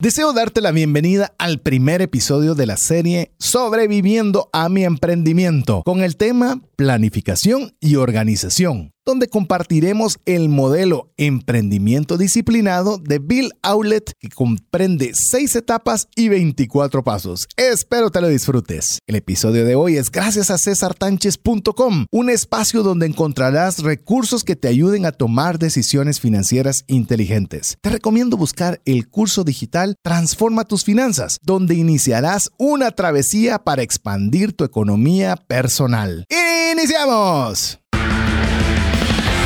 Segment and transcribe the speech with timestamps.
[0.00, 6.02] Deseo darte la bienvenida al primer episodio de la serie Sobreviviendo a mi emprendimiento con
[6.02, 14.28] el tema Planificación y Organización donde compartiremos el modelo Emprendimiento Disciplinado de Bill Aulet, que
[14.28, 17.46] comprende seis etapas y 24 pasos.
[17.56, 18.98] Espero te lo disfrutes.
[19.06, 24.68] El episodio de hoy es gracias a cesartanches.com, un espacio donde encontrarás recursos que te
[24.68, 27.76] ayuden a tomar decisiones financieras inteligentes.
[27.80, 34.52] Te recomiendo buscar el curso digital Transforma tus finanzas, donde iniciarás una travesía para expandir
[34.52, 36.26] tu economía personal.
[36.72, 37.83] ¡Iniciamos!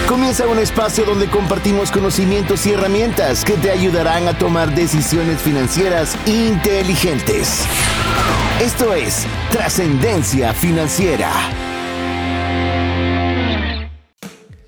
[0.08, 6.16] Comienza un espacio donde compartimos conocimientos y herramientas que te ayudarán a tomar decisiones financieras
[6.26, 7.66] inteligentes.
[8.58, 11.30] Esto es Trascendencia Financiera.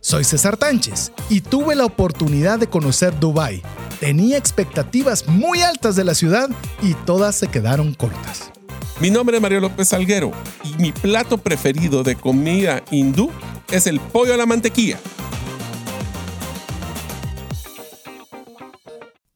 [0.02, 3.62] Soy César Tánchez y tuve la oportunidad de conocer Dubái.
[3.98, 6.50] Tenía expectativas muy altas de la ciudad
[6.82, 8.52] y todas se quedaron cortas.
[9.00, 10.32] Mi nombre es Mario López Salguero
[10.64, 13.30] y mi plato preferido de comida hindú
[13.70, 14.98] es el pollo a la mantequilla.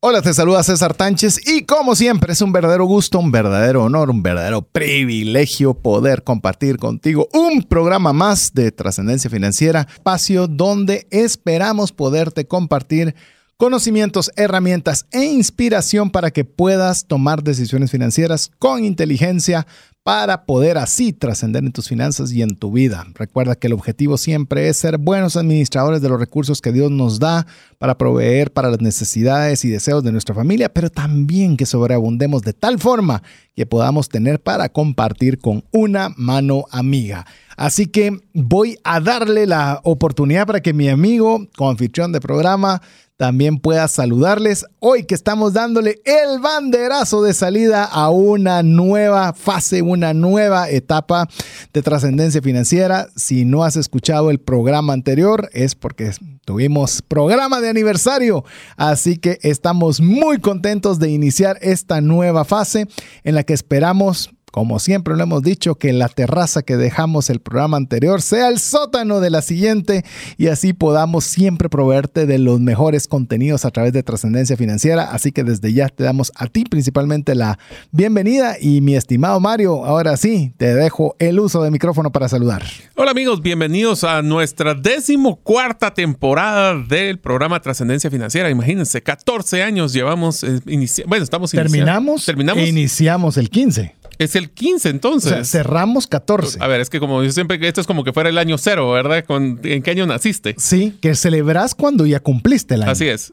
[0.06, 4.10] Hola, te saluda César Tánchez y como siempre es un verdadero gusto, un verdadero honor,
[4.10, 11.91] un verdadero privilegio poder compartir contigo un programa más de trascendencia financiera, espacio donde esperamos
[11.91, 13.14] poderte compartir
[13.56, 19.66] conocimientos, herramientas e inspiración para que puedas tomar decisiones financieras con inteligencia
[20.05, 23.06] para poder así trascender en tus finanzas y en tu vida.
[23.14, 27.19] Recuerda que el objetivo siempre es ser buenos administradores de los recursos que Dios nos
[27.19, 27.47] da
[27.78, 32.52] para proveer para las necesidades y deseos de nuestra familia, pero también que sobreabundemos de
[32.52, 33.22] tal forma
[33.56, 37.25] que podamos tener para compartir con una mano amiga.
[37.56, 42.82] Así que voy a darle la oportunidad para que mi amigo, anfitrión de programa,
[43.17, 49.83] también pueda saludarles hoy que estamos dándole el banderazo de salida a una nueva fase,
[49.83, 51.29] una nueva etapa
[51.73, 53.06] de trascendencia financiera.
[53.15, 56.11] Si no has escuchado el programa anterior es porque
[56.44, 58.44] tuvimos programa de aniversario,
[58.77, 62.88] así que estamos muy contentos de iniciar esta nueva fase
[63.22, 67.41] en la que esperamos como siempre lo hemos dicho, que la terraza que dejamos el
[67.41, 70.04] programa anterior sea el sótano de la siguiente
[70.38, 75.10] y así podamos siempre proveerte de los mejores contenidos a través de Trascendencia Financiera.
[75.10, 77.59] Así que desde ya te damos a ti principalmente la
[77.91, 82.62] bienvenida y mi estimado Mario, ahora sí, te dejo el uso de micrófono para saludar.
[82.94, 88.48] Hola amigos, bienvenidos a nuestra decimocuarta temporada del programa Trascendencia Financiera.
[88.50, 90.60] Imagínense, 14 años llevamos, eh,
[91.09, 94.03] bueno, estamos terminamos, terminamos e iniciamos el 15.
[94.19, 95.32] Es el 15 entonces.
[95.32, 96.58] O sea, cerramos 14.
[96.60, 98.91] A ver, es que como yo siempre, esto es como que fuera el año cero,
[98.91, 99.25] ¿verdad?
[99.28, 100.54] ¿En qué año naciste?
[100.58, 102.92] Sí, que celebras cuando ya cumpliste el año.
[102.92, 103.32] Así es.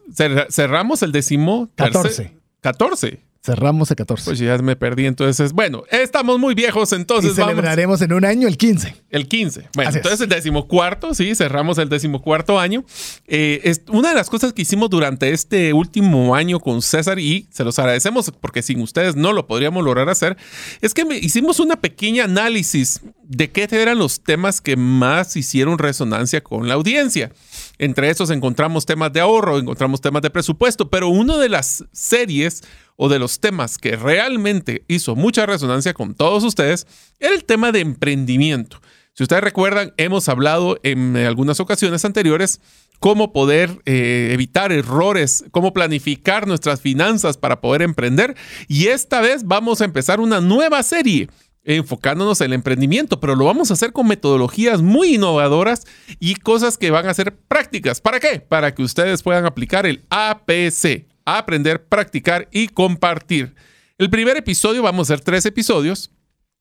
[0.50, 1.70] Cerramos el décimo...
[1.76, 2.32] 14.
[2.60, 3.20] 14.
[3.44, 4.24] Cerramos el 14.
[4.24, 8.46] Pues ya me perdí, entonces, bueno, estamos muy viejos, entonces y celebraremos en un año
[8.46, 8.94] el 15.
[9.10, 9.68] El 15.
[9.74, 12.84] Bueno, entonces el decimocuarto, sí, cerramos el decimocuarto año.
[13.26, 17.48] Eh, es una de las cosas que hicimos durante este último año con César y
[17.50, 20.36] se los agradecemos porque sin ustedes no lo podríamos lograr hacer,
[20.80, 26.42] es que hicimos una pequeña análisis de qué eran los temas que más hicieron resonancia
[26.42, 27.32] con la audiencia.
[27.78, 32.62] Entre esos encontramos temas de ahorro, encontramos temas de presupuesto, pero una de las series
[33.04, 36.86] o de los temas que realmente hizo mucha resonancia con todos ustedes
[37.18, 38.80] era el tema de emprendimiento.
[39.12, 42.60] Si ustedes recuerdan, hemos hablado en algunas ocasiones anteriores
[43.00, 48.36] cómo poder eh, evitar errores, cómo planificar nuestras finanzas para poder emprender.
[48.68, 51.28] Y esta vez vamos a empezar una nueva serie
[51.64, 55.88] enfocándonos en el emprendimiento, pero lo vamos a hacer con metodologías muy innovadoras
[56.20, 58.00] y cosas que van a ser prácticas.
[58.00, 58.38] ¿Para qué?
[58.38, 63.54] Para que ustedes puedan aplicar el APC, aprender, practicar y compartir.
[63.98, 66.10] El primer episodio, vamos a hacer tres episodios.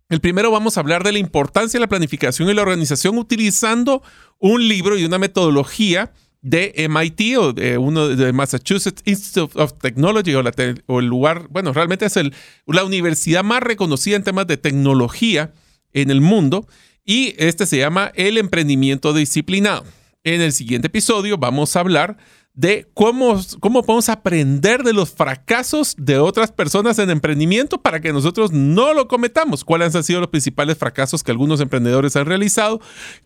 [0.09, 4.03] El primero vamos a hablar de la importancia de la planificación y la organización utilizando
[4.39, 6.11] un libro y una metodología
[6.41, 12.05] de MIT o de uno de Massachusetts Institute of Technology o, el lugar, bueno, realmente
[12.05, 12.19] es
[12.65, 15.53] la universidad más reconocida en temas de tecnología
[15.94, 16.68] en el mundo
[17.06, 19.86] y este se llama el emprendimiento disciplinado.
[20.24, 22.18] En el siguiente episodio vamos a hablar
[22.62, 28.13] de cómo, cómo podemos aprender de los fracasos de otras personas en emprendimiento para que
[28.13, 29.63] nosotros no lo cometamos.
[29.63, 32.80] ¿Cuáles han sido los principales fracasos que algunos emprendedores han realizado?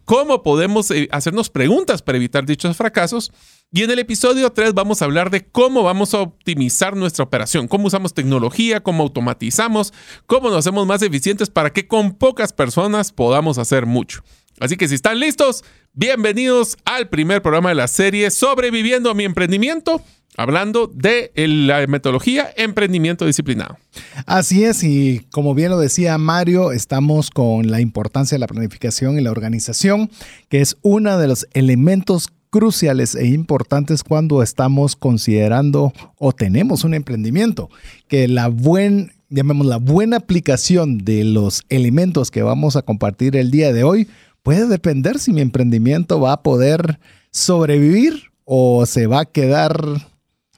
[0.06, 3.34] ¿Cómo podemos eh, hacernos preguntas para evitar dichos fracasos?
[3.74, 7.68] Y en el episodio 3 vamos a hablar de cómo vamos a optimizar nuestra operación,
[7.68, 9.92] cómo usamos tecnología, cómo automatizamos,
[10.28, 14.24] cómo nos hacemos más eficientes para que con pocas personas podamos hacer mucho.
[14.60, 19.26] Así que si están listos, bienvenidos al primer programa de la serie Sobreviviendo a mi
[19.26, 20.02] emprendimiento.
[20.38, 23.78] hablando de la metodología emprendimiento disciplinado.
[24.26, 29.18] Así es, y como bien lo decía Mario, estamos con la importancia de la planificación
[29.18, 30.10] y la organización,
[30.50, 36.94] que es uno de los elementos cruciales e importantes cuando estamos considerando o tenemos un
[36.94, 37.70] emprendimiento,
[38.08, 43.52] que la buen llamemos la buena aplicación de los elementos que vamos a compartir el
[43.52, 44.08] día de hoy
[44.46, 47.00] puede depender si mi emprendimiento va a poder
[47.32, 49.76] sobrevivir o se va a quedar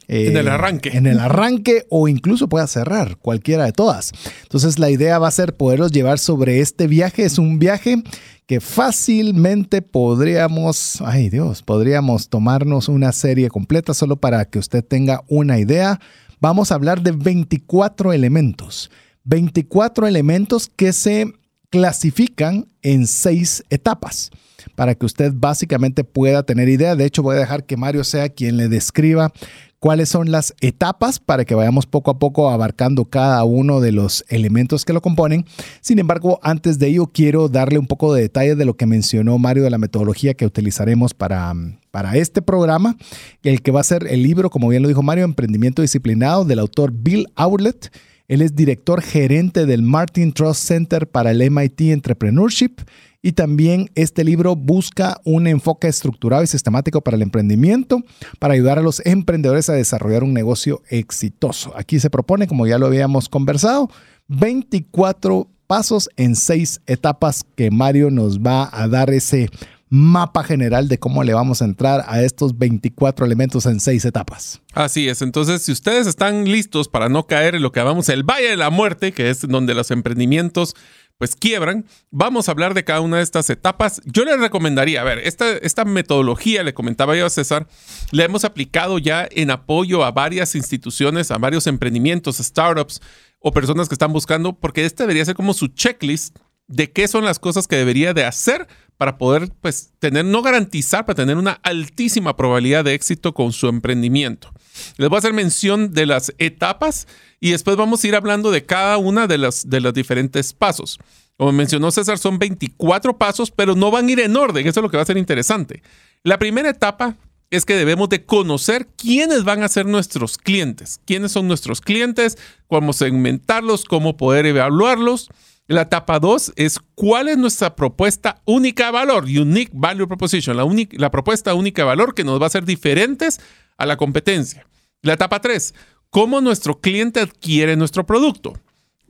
[0.10, 0.90] en el eh, arranque.
[0.90, 4.12] En el arranque o incluso pueda cerrar, cualquiera de todas.
[4.44, 7.24] Entonces la idea va a ser poderlos llevar sobre este viaje.
[7.24, 8.04] Es un viaje
[8.46, 15.24] que fácilmente podríamos, ay Dios, podríamos tomarnos una serie completa solo para que usted tenga
[15.30, 16.02] una idea.
[16.42, 18.92] Vamos a hablar de 24 elementos.
[19.24, 21.34] 24 elementos que se
[21.70, 24.32] clasifican en seis etapas
[24.76, 26.96] para que usted básicamente pueda tener idea.
[26.96, 29.32] De hecho, voy a dejar que Mario sea quien le describa
[29.80, 34.26] cuáles son las etapas para que vayamos poco a poco abarcando cada uno de los
[34.28, 35.46] elementos que lo componen.
[35.82, 39.38] Sin embargo, antes de ello, quiero darle un poco de detalle de lo que mencionó
[39.38, 41.54] Mario de la metodología que utilizaremos para,
[41.92, 42.98] para este programa,
[43.44, 46.60] el que va a ser el libro, como bien lo dijo Mario, Emprendimiento Disciplinado del
[46.60, 47.92] autor Bill Outlet.
[48.28, 52.82] Él es director gerente del Martin Trust Center para el MIT Entrepreneurship
[53.22, 58.04] y también este libro busca un enfoque estructurado y sistemático para el emprendimiento,
[58.38, 61.72] para ayudar a los emprendedores a desarrollar un negocio exitoso.
[61.78, 63.90] Aquí se propone, como ya lo habíamos conversado,
[64.28, 69.50] 24 pasos en seis etapas que Mario nos va a dar ese
[69.90, 74.62] mapa general de cómo le vamos a entrar a estos 24 elementos en seis etapas.
[74.74, 78.24] Así es, entonces si ustedes están listos para no caer en lo que llamamos el
[78.24, 80.76] Valle de la Muerte, que es donde los emprendimientos
[81.18, 81.86] pues quiebran.
[82.12, 84.02] Vamos a hablar de cada una de estas etapas.
[84.06, 87.68] Yo les recomendaría, a ver, esta, esta metodología, le comentaba yo a César,
[88.12, 93.02] la hemos aplicado ya en apoyo a varias instituciones, a varios emprendimientos, startups
[93.40, 96.38] o personas que están buscando, porque este debería ser como su checklist
[96.68, 98.68] de qué son las cosas que debería de hacer
[98.98, 103.68] para poder, pues, tener, no garantizar, para tener una altísima probabilidad de éxito con su
[103.68, 104.52] emprendimiento.
[104.98, 107.08] Les voy a hacer mención de las etapas
[107.40, 111.00] y después vamos a ir hablando de cada una de, las, de los diferentes pasos.
[111.38, 114.66] Como mencionó César, son 24 pasos, pero no van a ir en orden.
[114.68, 115.84] Eso es lo que va a ser interesante.
[116.24, 117.16] La primera etapa
[117.52, 122.38] es que debemos de conocer quiénes van a ser nuestros clientes, quiénes son nuestros clientes,
[122.68, 125.30] cómo segmentarlos, cómo poder evaluarlos.
[125.68, 130.66] La etapa 2 es cuál es nuestra propuesta única de valor, Unique Value Proposition, la,
[130.92, 133.42] la propuesta única de valor que nos va a hacer diferentes
[133.78, 134.66] a la competencia.
[135.02, 135.74] La etapa 3,
[136.10, 138.54] cómo nuestro cliente adquiere nuestro producto.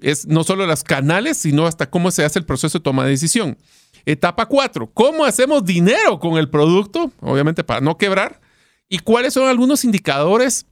[0.01, 3.11] Es no solo los canales, sino hasta cómo se hace el proceso de toma de
[3.11, 3.57] decisión.
[4.05, 8.41] Etapa 4, cómo hacemos dinero con el producto, obviamente para no quebrar.
[8.89, 10.65] Y cuáles son algunos indicadores,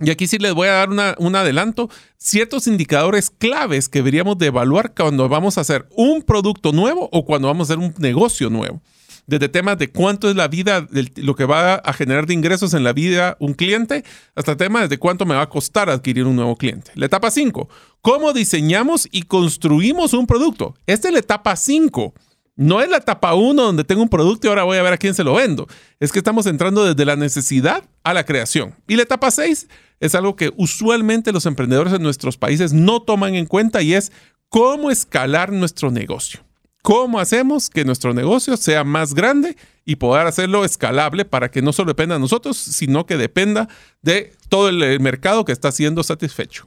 [0.00, 4.46] y aquí sí les voy a dar un adelanto, ciertos indicadores claves que deberíamos de
[4.46, 8.48] evaluar cuando vamos a hacer un producto nuevo o cuando vamos a hacer un negocio
[8.48, 8.80] nuevo
[9.28, 12.82] desde temas de cuánto es la vida, lo que va a generar de ingresos en
[12.82, 14.02] la vida un cliente,
[14.34, 16.92] hasta temas de cuánto me va a costar adquirir un nuevo cliente.
[16.94, 17.68] La etapa 5,
[18.00, 20.74] cómo diseñamos y construimos un producto.
[20.86, 22.14] Esta es la etapa 5.
[22.58, 24.98] No es la etapa 1 donde tengo un producto y ahora voy a ver a
[24.98, 25.68] quién se lo vendo.
[26.00, 28.74] Es que estamos entrando desde la necesidad a la creación.
[28.88, 29.68] Y la etapa 6
[30.00, 34.10] es algo que usualmente los emprendedores en nuestros países no toman en cuenta y es
[34.48, 36.40] cómo escalar nuestro negocio
[36.82, 41.74] cómo hacemos que nuestro negocio sea más grande y poder hacerlo escalable para que no
[41.74, 43.68] solo dependa de nosotros, sino que dependa
[44.00, 46.66] de todo el mercado que está siendo satisfecho.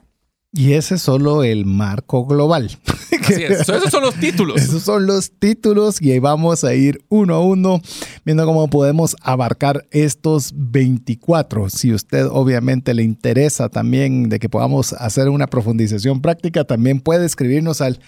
[0.54, 2.70] Y ese es solo el marco global.
[3.22, 3.60] Así es.
[3.60, 4.60] Esos son los títulos.
[4.60, 7.80] Esos son los títulos y ahí vamos a ir uno a uno
[8.24, 11.70] viendo cómo podemos abarcar estos 24.
[11.70, 17.24] Si usted obviamente le interesa también de que podamos hacer una profundización práctica, también puede
[17.24, 18.00] escribirnos al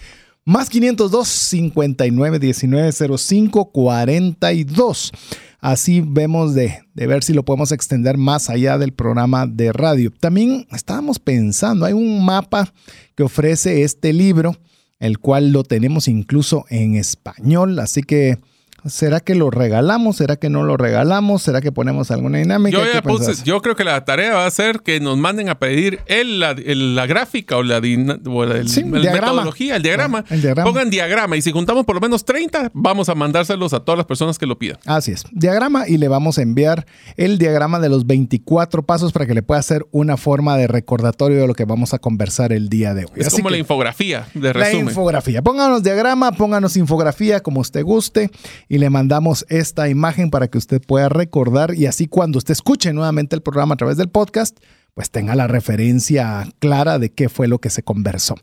[0.45, 5.13] más 502 59 19 05 42.
[5.61, 10.13] Así vemos de, de, ver si lo podemos extender más allá del programa de radio.
[10.13, 12.71] También estábamos pensando, hay un mapa
[13.15, 14.57] que ofrece este libro,
[14.99, 18.39] el cual lo tenemos incluso en español, así que
[18.87, 20.17] ¿Será que lo regalamos?
[20.17, 21.43] ¿Será que no lo regalamos?
[21.43, 22.77] ¿Será que ponemos alguna dinámica?
[22.77, 26.39] Yo, yo creo que la tarea va a ser que nos manden a pedir el,
[26.41, 30.25] la, gráfica o la, metodología, el diagrama.
[30.29, 30.71] el diagrama.
[30.71, 34.07] Pongan diagrama y si juntamos por lo menos 30, vamos a mandárselos a todas las
[34.07, 34.79] personas que lo pidan.
[34.85, 35.25] Así es.
[35.33, 36.87] Diagrama y le vamos a enviar
[37.17, 41.41] el diagrama de los 24 pasos para que le pueda hacer una forma de recordatorio
[41.41, 43.13] de lo que vamos a conversar el día de hoy.
[43.17, 44.85] Es como la infografía de resumen.
[44.85, 45.43] La infografía.
[45.43, 48.31] Pónganos diagrama, pónganos infografía como usted guste
[48.69, 52.93] y le mandamos esta imagen para que usted pueda recordar y así cuando usted escuche
[52.93, 54.59] nuevamente el programa a través del podcast,
[54.95, 58.37] pues tenga la referencia clara de qué fue lo que se conversó.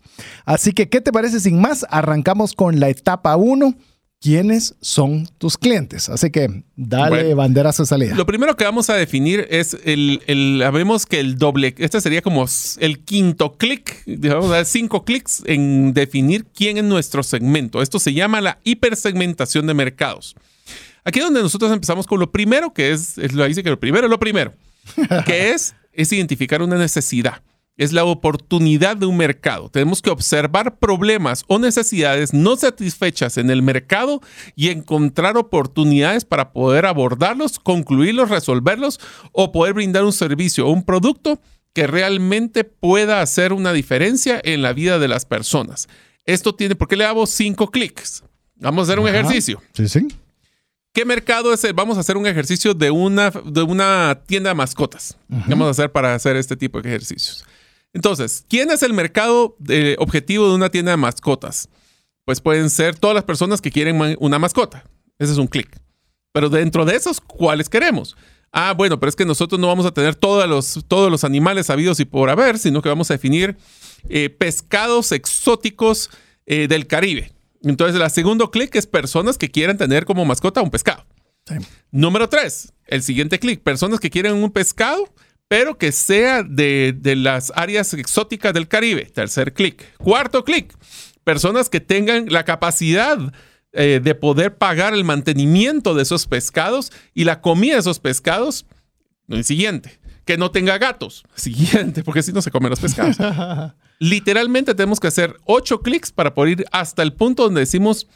[0.46, 1.40] Así que, ¿qué te parece?
[1.40, 3.76] Sin más, arrancamos con la etapa 1
[4.22, 6.08] quiénes son tus clientes.
[6.08, 8.16] Así que dale bandera a su salida.
[8.16, 12.22] Lo primero que vamos a definir es el, el vemos que el doble, este sería
[12.22, 12.46] como
[12.80, 17.82] el quinto clic, vamos a dar cinco clics en definir quién es nuestro segmento.
[17.82, 20.36] Esto se llama la hipersegmentación de mercados.
[21.04, 24.06] Aquí es donde nosotros empezamos con lo primero, que es, lo dice que lo primero
[24.06, 24.54] es lo primero,
[25.25, 27.42] que es, es identificar una necesidad
[27.78, 29.70] es la oportunidad de un mercado.
[29.70, 34.22] Tenemos que observar problemas o necesidades no satisfechas en el mercado
[34.56, 39.00] y encontrar oportunidades para poder abordarlos, concluirlos, resolverlos
[39.32, 41.40] o poder brindar un servicio o un producto
[41.74, 45.88] que realmente pueda hacer una diferencia en la vida de las personas.
[46.25, 48.24] Esto tiene, ¿por qué le hago cinco clics?
[48.56, 49.62] Vamos a hacer un ejercicio.
[49.74, 50.08] Sí, sí.
[50.94, 51.74] ¿Qué mercado es el?
[51.74, 55.18] Vamos a hacer un ejercicio de una, de una tienda de mascotas.
[55.30, 57.46] Vamos a hacer para hacer este tipo de ejercicios.
[57.93, 59.57] Entonces, ¿quién es el mercado
[59.98, 61.69] objetivo de una tienda de mascotas?
[62.25, 64.86] Pues pueden ser todas las personas que quieren una mascota.
[65.19, 65.79] Ese es un clic.
[66.33, 68.15] Pero dentro de esos, ¿cuáles queremos?
[68.53, 71.67] Ah, bueno, pero es que nosotros no vamos a tener todos los, todos los animales
[71.67, 73.57] sabidos y por haber, sino que vamos a definir
[74.10, 76.10] eh, pescados exóticos
[76.45, 77.31] eh, del Caribe.
[77.62, 81.05] Entonces, el segundo clic es personas que quieran tener como mascota un pescado.
[81.91, 85.13] Número tres, el siguiente clic, personas que quieren un pescado
[85.51, 89.03] pero que sea de, las áreas exóticas del Caribe.
[89.13, 89.84] Tercer clic.
[89.98, 90.74] Cuarto clic.
[91.25, 93.17] Personas que tengan la capacidad
[93.74, 98.65] eh, de poder pagar el mantenimiento de esos pescados y la comida de esos pescados.
[99.27, 100.00] El siguiente.
[100.24, 101.25] Que no tenga gatos.
[101.36, 103.17] Siguiente, porque si no se comen los pescados.
[104.00, 108.08] Literalmente tenemos que hacer ocho clics para poder ir hasta el punto donde decimos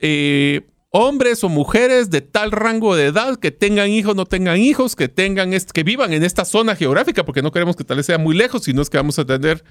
[0.00, 4.96] eh, hombres o mujeres de tal rango de edad que tengan hijos, no tengan hijos,
[4.96, 8.18] que tengan que vivan en esta zona geográfica, porque no queremos que tal vez sea
[8.18, 9.62] muy lejos, sino es que vamos a tener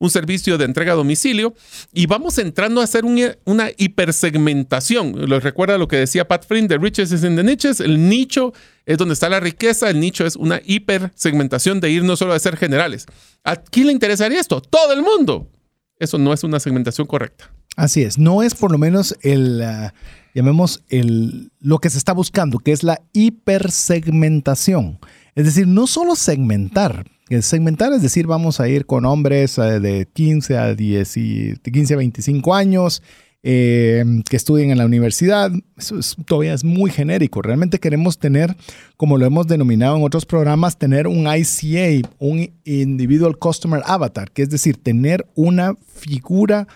[0.00, 1.54] un servicio de entrega a domicilio
[1.92, 5.28] y vamos entrando a hacer una hipersegmentación.
[5.28, 7.80] ¿Lo recuerda lo que decía Pat Flynn de Riches is in the Niches?
[7.80, 8.52] El nicho
[8.86, 12.38] es donde está la riqueza, el nicho es una hipersegmentación de ir no solo a
[12.38, 13.06] ser generales.
[13.42, 14.60] ¿A quién le interesaría esto?
[14.60, 15.50] Todo el mundo.
[15.98, 17.52] Eso no es una segmentación correcta.
[17.76, 19.94] Así es, no es por lo menos el, ah,
[20.38, 24.98] llamemos el, lo que se está buscando, que es la hipersegmentación.
[25.34, 27.04] Es decir, no solo segmentar.
[27.42, 31.94] Segmentar es decir, vamos a ir con hombres eh, de 15 a 10 y, 15
[31.94, 33.02] a 25 años
[33.42, 35.50] eh, que estudien en la universidad.
[35.76, 37.42] Eso todavía es muy genérico.
[37.42, 38.56] Realmente queremos tener,
[38.96, 44.42] como lo hemos denominado en otros programas, tener un ICA, un Individual Customer Avatar, que
[44.42, 46.66] es decir, tener una figura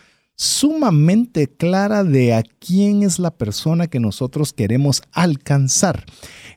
[0.42, 6.04] sumamente clara de a quién es la persona que nosotros queremos alcanzar.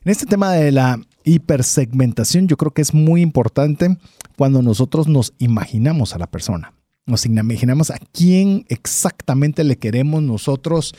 [0.04, 3.96] En este tema de la hipersegmentación, yo creo que es muy importante
[4.36, 6.74] cuando nosotros nos imaginamos a la persona.
[7.06, 10.92] Nos imaginamos a quién exactamente le queremos nosotros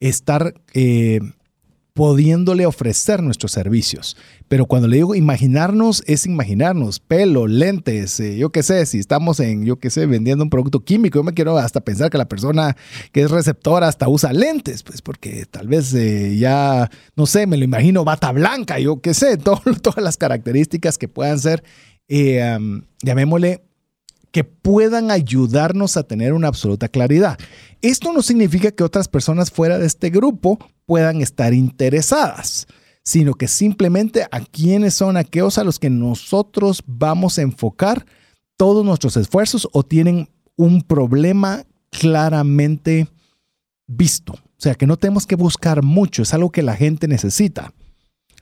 [0.00, 1.20] estar eh,
[1.94, 4.16] pudiéndole ofrecer nuestros servicios.
[4.48, 9.40] Pero cuando le digo imaginarnos, es imaginarnos, pelo, lentes, eh, yo qué sé, si estamos
[9.40, 12.28] en, yo qué sé, vendiendo un producto químico, yo me quiero hasta pensar que la
[12.28, 12.76] persona
[13.12, 17.56] que es receptora hasta usa lentes, pues porque tal vez eh, ya, no sé, me
[17.56, 21.62] lo imagino bata blanca, yo qué sé, todas las características que puedan ser,
[22.08, 22.58] eh,
[23.02, 23.62] llamémosle
[24.32, 27.38] que puedan ayudarnos a tener una absoluta claridad.
[27.82, 32.66] Esto no significa que otras personas fuera de este grupo puedan estar interesadas,
[33.04, 38.06] sino que simplemente a quiénes son aquellos a los que nosotros vamos a enfocar
[38.56, 43.08] todos nuestros esfuerzos o tienen un problema claramente
[43.86, 44.32] visto.
[44.32, 47.74] O sea, que no tenemos que buscar mucho, es algo que la gente necesita.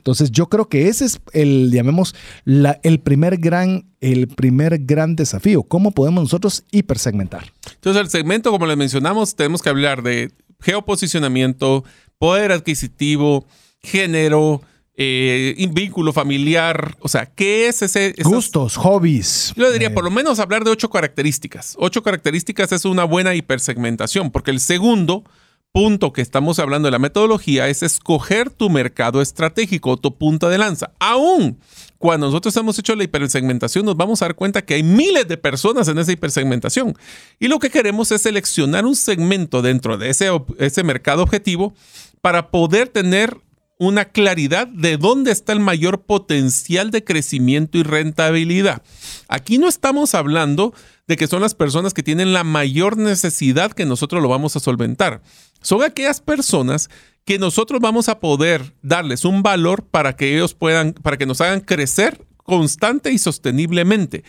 [0.01, 2.15] Entonces yo creo que ese es el, llamemos,
[2.45, 5.61] el, primer gran, el primer gran desafío.
[5.61, 7.53] ¿Cómo podemos nosotros hipersegmentar?
[7.75, 11.83] Entonces el segmento, como les mencionamos, tenemos que hablar de geoposicionamiento,
[12.17, 13.45] poder adquisitivo,
[13.83, 14.63] género,
[14.97, 18.15] eh, vínculo familiar, o sea, ¿qué es ese?
[18.23, 19.53] Gustos, hobbies.
[19.55, 19.91] Yo diría, eh.
[19.91, 21.75] por lo menos hablar de ocho características.
[21.77, 25.23] Ocho características es una buena hipersegmentación, porque el segundo
[25.71, 30.57] punto que estamos hablando de la metodología es escoger tu mercado estratégico, tu punta de
[30.57, 30.91] lanza.
[30.99, 31.59] Aún
[31.97, 35.37] cuando nosotros hemos hecho la hipersegmentación, nos vamos a dar cuenta que hay miles de
[35.37, 36.97] personas en esa hipersegmentación.
[37.39, 41.73] Y lo que queremos es seleccionar un segmento dentro de ese, ese mercado objetivo
[42.21, 43.39] para poder tener
[43.77, 48.83] una claridad de dónde está el mayor potencial de crecimiento y rentabilidad.
[49.27, 50.73] Aquí no estamos hablando
[51.07, 54.59] de que son las personas que tienen la mayor necesidad que nosotros lo vamos a
[54.59, 55.21] solventar.
[55.61, 56.89] Son aquellas personas
[57.25, 61.41] que nosotros vamos a poder darles un valor para que ellos puedan, para que nos
[61.41, 64.23] hagan crecer constante y sosteniblemente.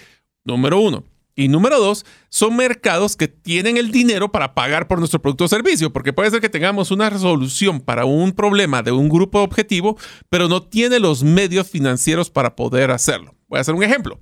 [0.45, 1.05] Número uno.
[1.35, 5.49] Y número dos, son mercados que tienen el dinero para pagar por nuestro producto o
[5.49, 9.97] servicio, porque puede ser que tengamos una resolución para un problema de un grupo objetivo,
[10.29, 13.35] pero no tiene los medios financieros para poder hacerlo.
[13.49, 14.19] Voy a hacer un ejemplo.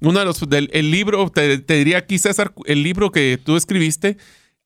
[0.00, 3.56] Uno de los del el libro, te, te diría aquí, César, el libro que tú
[3.56, 4.18] escribiste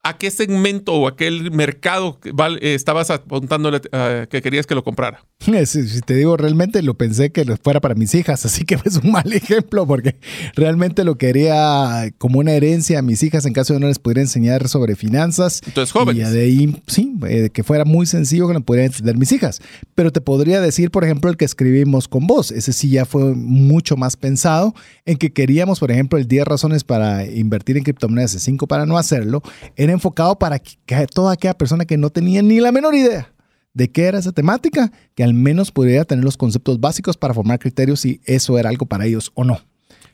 [0.04, 4.84] ¿a qué segmento o a qué mercado eh, estabas apuntándole eh, que querías que lo
[4.84, 5.24] comprara?
[5.64, 9.12] Si, te digo, realmente lo pensé que fuera para mis hijas, así que es un
[9.12, 10.16] mal ejemplo porque
[10.54, 14.20] realmente lo quería como una herencia a mis hijas en caso de no les pudiera
[14.20, 15.62] enseñar sobre finanzas.
[15.66, 16.28] Entonces, jóvenes.
[16.28, 19.60] Y de ahí, sí, eh, que fuera muy sencillo que lo pudieran entender mis hijas.
[19.94, 22.50] Pero te podría decir, por ejemplo, el que escribimos con vos.
[22.50, 24.74] Ese sí ya fue mucho más pensado
[25.06, 28.86] en que queríamos, por ejemplo, el 10 razones para invertir en criptomonedas y 5 para
[28.86, 29.42] no hacerlo.
[29.76, 30.76] Era enfocado para que
[31.12, 33.34] toda aquella persona que no tenía ni la menor idea
[33.74, 37.58] de qué era esa temática, que al menos pudiera tener los conceptos básicos para formar
[37.58, 39.60] criterios si eso era algo para ellos o no.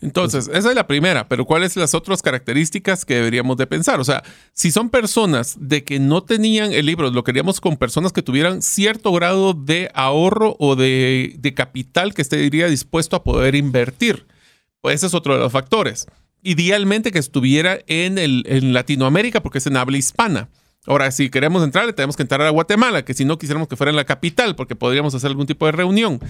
[0.02, 4.00] Entonces, esa es la primera, pero ¿cuáles las otras características que deberíamos de pensar?
[4.00, 4.22] O sea,
[4.54, 8.62] si son personas de que no tenían el libro, lo queríamos con personas que tuvieran
[8.62, 14.26] cierto grado de ahorro o de, de capital que estaría dispuesto a poder invertir.
[14.80, 16.06] Pues ese es otro de los factores
[16.42, 20.48] idealmente que estuviera en, el, en Latinoamérica porque es en habla hispana.
[20.86, 23.90] Ahora, si queremos entrar, tenemos que entrar a Guatemala, que si no quisiéramos que fuera
[23.90, 26.20] en la capital, porque podríamos hacer algún tipo de reunión.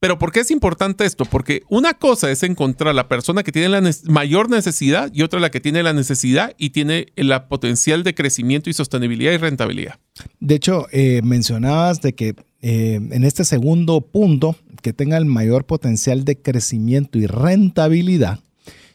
[0.00, 1.26] Pero ¿por qué es importante esto?
[1.26, 5.50] Porque una cosa es encontrar la persona que tiene la mayor necesidad y otra la
[5.50, 9.98] que tiene la necesidad y tiene la potencial de crecimiento y sostenibilidad y rentabilidad.
[10.40, 15.66] De hecho, eh, mencionabas de que eh, en este segundo punto, que tenga el mayor
[15.66, 18.40] potencial de crecimiento y rentabilidad,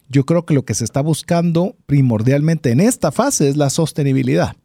[0.10, 4.56] yo creo que lo que se está buscando primordialmente en esta fase es la sostenibilidad.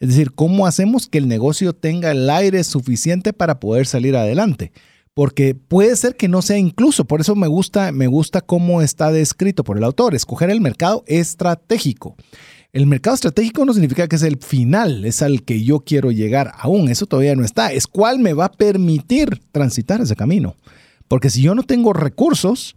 [0.00, 4.72] Es decir, cómo hacemos que el negocio tenga el aire suficiente para poder salir adelante.
[5.14, 9.12] Porque puede ser que no sea incluso, por eso me gusta, me gusta cómo está
[9.12, 12.16] descrito por el autor, escoger el mercado estratégico.
[12.72, 16.52] El mercado estratégico no significa que es el final, es al que yo quiero llegar
[16.58, 20.56] aún, eso todavía no está, es cuál me va a permitir transitar ese camino.
[21.06, 22.74] Porque si yo no tengo recursos,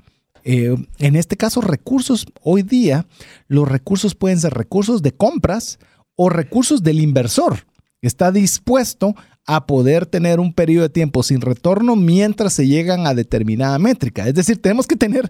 [0.49, 3.05] eh, en este caso, recursos, hoy día
[3.49, 5.77] los recursos pueden ser recursos de compras
[6.15, 7.65] o recursos del inversor.
[8.01, 9.13] Está dispuesto
[9.45, 14.25] a poder tener un periodo de tiempo sin retorno mientras se llegan a determinada métrica.
[14.25, 15.29] Es decir, tenemos que tener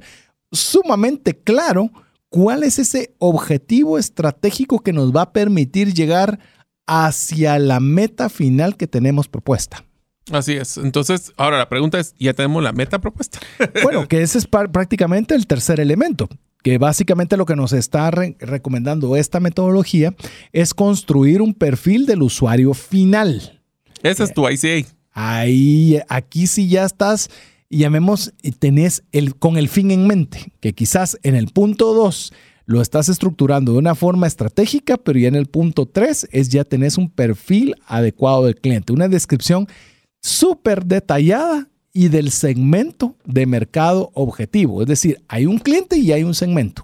[0.51, 1.89] sumamente claro
[2.29, 6.37] cuál es ese objetivo estratégico que nos va a permitir llegar
[6.85, 9.83] hacia la meta final que tenemos propuesta.
[10.31, 10.77] Así es.
[10.77, 13.39] Entonces, ahora la pregunta es, ¿ya tenemos la meta propuesta?
[13.83, 16.27] bueno, que ese es prácticamente el tercer elemento,
[16.63, 20.13] que básicamente lo que nos está recomendando esta metodología
[20.51, 23.61] es construir un perfil del usuario final.
[24.03, 24.87] Ese es tu ICA.
[25.13, 27.29] Ahí, aquí sí ya estás,
[27.69, 32.33] llamemos, tenés el, con el fin en mente, que quizás en el punto 2
[32.65, 36.65] lo estás estructurando de una forma estratégica, pero ya en el punto 3 es ya
[36.65, 39.67] tenés un perfil adecuado del cliente, una descripción
[40.27, 44.81] súper detallada y del segmento de mercado objetivo.
[44.81, 46.83] Es decir, hay un cliente y hay un segmento.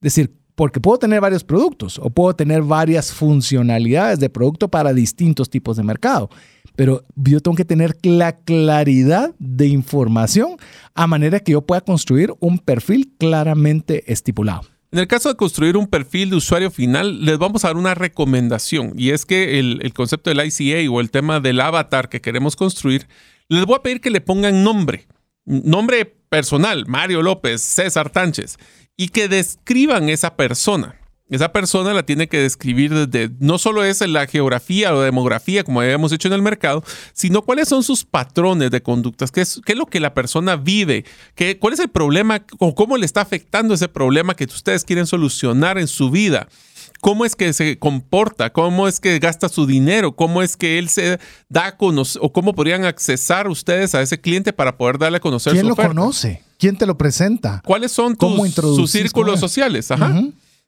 [0.00, 4.92] Es decir, porque puedo tener varios productos o puedo tener varias funcionalidades de producto para
[4.92, 6.30] distintos tipos de mercado.
[6.76, 10.56] Pero yo tengo que tener la claridad de información
[10.94, 14.62] a manera que yo pueda construir un perfil claramente estipulado.
[14.94, 17.96] En el caso de construir un perfil de usuario final, les vamos a dar una
[17.96, 22.54] recomendación y es que el, concepto del ICA o el tema del avatar que queremos
[22.54, 23.08] construir,
[23.48, 25.08] les voy a pedir que le pongan nombre,
[25.46, 28.56] nombre personal, Mario López, César Tánchez,
[28.96, 30.94] y que describan esa persona.
[31.34, 35.80] Esa persona la tiene que describir desde, no solo es la geografía o demografía, como
[35.80, 39.72] habíamos hecho en el mercado, sino cuáles son sus patrones de conductas, qué es, qué
[39.72, 43.20] es lo que la persona vive, qué, cuál es el problema o cómo le está
[43.20, 46.48] afectando ese problema que ustedes quieren solucionar en su vida
[47.00, 50.88] cómo es que se comporta, cómo es que gasta su dinero, cómo es que él
[50.88, 51.18] se
[51.50, 55.20] da a conocer o cómo podrían accesar ustedes a ese cliente para poder darle a
[55.20, 56.42] conocer ¿Quién lo conoce?
[56.58, 57.60] ¿Quién te lo presenta?
[57.66, 58.16] ¿Cuáles son
[58.56, 59.90] sus círculos sociales?
[59.90, 60.18] Ajá.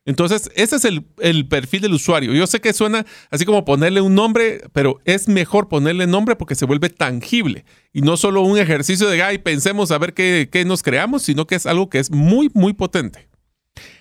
[0.07, 2.33] Entonces, ese es el, perfil del usuario.
[2.33, 6.55] Yo sé que suena así como ponerle un nombre, pero es mejor ponerle nombre porque
[6.55, 7.65] se vuelve tangible.
[7.93, 11.47] Y no solo un ejercicio de, ay, pensemos a ver qué, qué nos creamos, sino
[11.47, 13.29] que es algo que es muy, muy potente.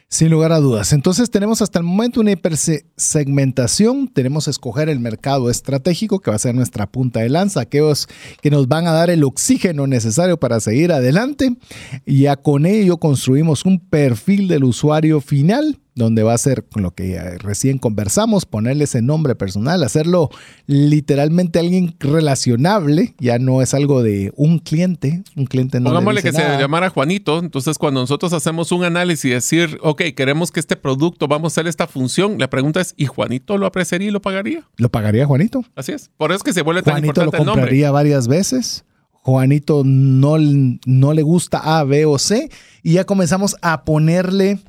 [0.08, 0.94] Sin lugar a dudas.
[0.94, 4.08] Entonces tenemos hasta el momento una hipersegmentación.
[4.08, 8.08] Tenemos que escoger el mercado estratégico que va a ser nuestra punta de lanza, aquellos
[8.42, 11.58] que nos van a dar el oxígeno necesario para seguir adelante.
[12.06, 16.84] Y ya con ello construimos un perfil del usuario final donde va a ser con
[16.84, 20.30] lo que recién conversamos, ponerle ese nombre personal, hacerlo
[20.68, 26.34] literalmente alguien relacionable, ya no es algo de un cliente, un cliente no Pongámosle que
[26.34, 30.76] se llamara Juanito, entonces cuando nosotros hacemos un análisis y decir, ok, queremos que este
[30.76, 34.22] producto, vamos a hacer esta función, la pregunta es, ¿y Juanito lo apreciaría y lo
[34.22, 34.68] pagaría?
[34.76, 35.64] ¿Lo pagaría Juanito?
[35.76, 38.84] Así es, por eso es que se vuelve tan importante lo compraría varias veces.
[39.26, 42.52] Juanito no, no le gusta A, B o C
[42.84, 44.60] y ya comenzamos a ponerle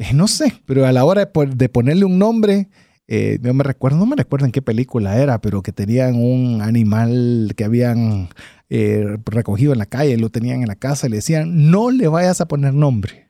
[0.00, 2.70] eh, no sé, pero a la hora de, ponerle un nombre,
[3.06, 6.62] eh, yo me recuerdo, no me recuerdo en qué película era, pero que tenían un
[6.62, 8.30] animal que habían
[8.70, 12.08] eh, recogido en la calle, lo tenían en la casa y le decían, no le
[12.08, 13.29] vayas a poner nombre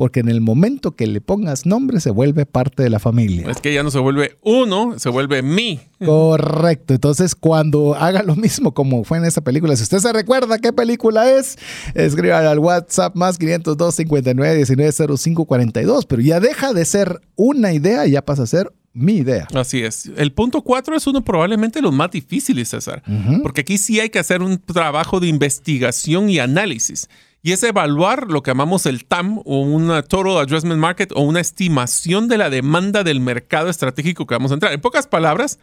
[0.00, 3.50] porque en el momento que le pongas nombre se vuelve parte de la familia.
[3.50, 5.78] Es que ya no se vuelve uno, se vuelve mí.
[6.02, 6.94] Correcto.
[6.94, 10.72] Entonces, cuando haga lo mismo como fue en esa película, si usted se recuerda qué
[10.72, 11.58] película es,
[11.92, 17.74] escriba al WhatsApp más 502 59 19 05 42, pero ya deja de ser una
[17.74, 19.48] idea y ya pasa a ser mi idea.
[19.54, 20.10] Así es.
[20.16, 23.02] El punto cuatro es uno probablemente los más difíciles, César,
[23.42, 27.06] porque aquí sí hay que hacer un trabajo de investigación y análisis
[27.42, 31.40] y es evaluar lo que llamamos el TAM o una Total Addressment Market o una
[31.40, 34.72] estimación de la demanda del mercado estratégico que vamos a entrar.
[34.72, 35.58] En pocas palabras,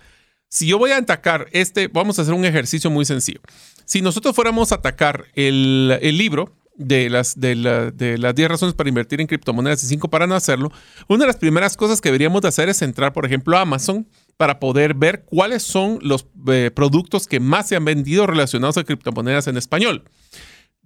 [0.50, 3.42] si yo voy a atacar este, vamos a hacer un ejercicio muy sencillo.
[3.86, 5.88] Si nosotros fuéramos a atacar el,
[6.18, 10.36] libro de las, de, las 10 razones para invertir en criptomonedas y 5 para no
[10.36, 10.72] hacerlo,
[11.08, 14.08] una de las primeras cosas que deberíamos de hacer es entrar, por ejemplo, a Amazon
[14.36, 18.84] para poder ver cuáles son los eh, productos que más se han vendido relacionados a
[18.84, 20.04] criptomonedas en español.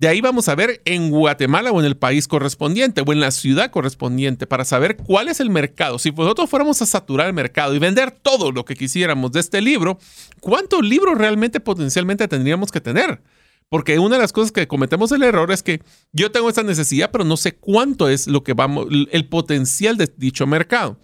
[0.02, 3.30] De ahí vamos a ver en Guatemala o en el país correspondiente o en la
[3.30, 6.00] ciudad correspondiente para saber cuál es el mercado.
[6.00, 9.62] Si nosotros fuéramos a saturar el mercado y vender todo lo que quisiéramos de este
[9.62, 10.00] libro,
[10.40, 13.22] ¿cuántos libros realmente potencialmente tendríamos que tener?
[13.70, 17.12] Porque una de las cosas que cometemos el error es que yo tengo esta necesidad,
[17.12, 20.98] pero no sé cuánto es lo que vamos, el potencial de dicho mercado.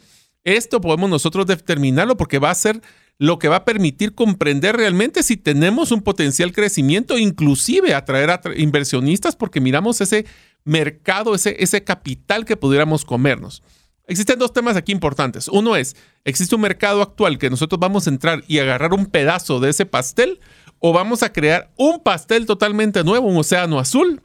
[0.43, 2.81] Esto podemos nosotros determinarlo porque va a ser
[3.19, 8.41] lo que va a permitir comprender realmente si tenemos un potencial crecimiento, inclusive atraer a
[8.55, 10.25] inversionistas porque miramos ese
[10.63, 13.63] mercado, ese, ese capital que pudiéramos comernos.
[14.05, 15.47] Existen dos temas aquí importantes.
[15.47, 19.59] Uno es, ¿existe un mercado actual que nosotros vamos a entrar y agarrar un pedazo
[19.59, 20.39] de ese pastel
[20.79, 24.21] o vamos a crear un pastel totalmente nuevo, un océano azul,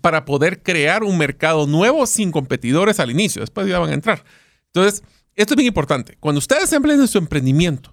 [0.00, 3.40] para poder crear un mercado nuevo sin competidores al inicio?
[3.40, 4.24] Después ya van a entrar.
[4.66, 5.02] Entonces,
[5.34, 6.16] esto es bien importante.
[6.18, 7.91] Cuando ustedes empleen su emprendimiento,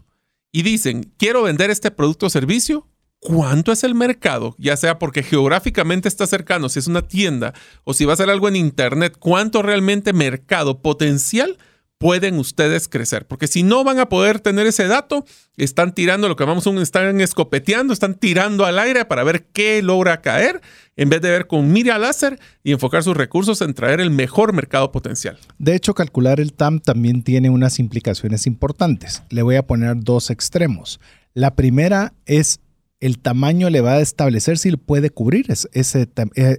[0.52, 2.88] y dicen, quiero vender este producto o servicio,
[3.20, 4.56] ¿cuánto es el mercado?
[4.58, 8.30] Ya sea porque geográficamente está cercano, si es una tienda o si va a ser
[8.30, 11.58] algo en Internet, ¿cuánto realmente mercado potencial
[12.00, 13.28] pueden ustedes crecer?
[13.28, 15.26] Porque si no van a poder tener ese dato,
[15.58, 19.84] están tirando lo que llamamos un, están escopeteando, están tirando al aire para ver qué
[19.84, 20.62] logra caer,
[20.96, 24.54] en vez de ver con mira láser y enfocar sus recursos en traer el mejor
[24.54, 25.38] mercado potencial.
[25.60, 29.22] De hecho, calcular el TAM también tiene unas implicaciones importantes.
[29.30, 31.00] Le voy a poner dos extremos.
[31.34, 32.62] La primera es
[33.00, 36.10] el tamaño le va a establecer si puede cubrir ese,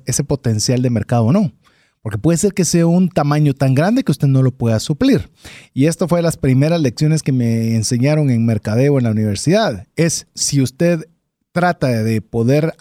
[0.07, 1.53] ese potencial de mercado o no.
[2.03, 5.29] Porque puede ser que sea un tamaño tan grande que usted no lo pueda suplir.
[5.75, 9.87] Y esto fue de las primeras lecciones que me enseñaron en mercadeo en la universidad.
[9.97, 11.07] Es si usted
[11.53, 12.75] trata de poder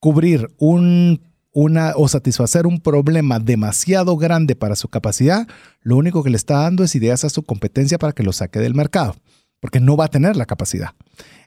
[0.00, 1.20] cubrir un
[1.54, 5.46] una o satisfacer un problema demasiado grande para su capacidad,
[5.82, 8.58] lo único que le está dando es ideas a su competencia para que lo saque
[8.58, 9.14] del mercado,
[9.60, 10.90] porque no va a tener la capacidad.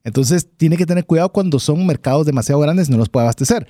[0.05, 3.67] Entonces, tiene que tener cuidado cuando son mercados demasiado grandes, no los puede abastecer.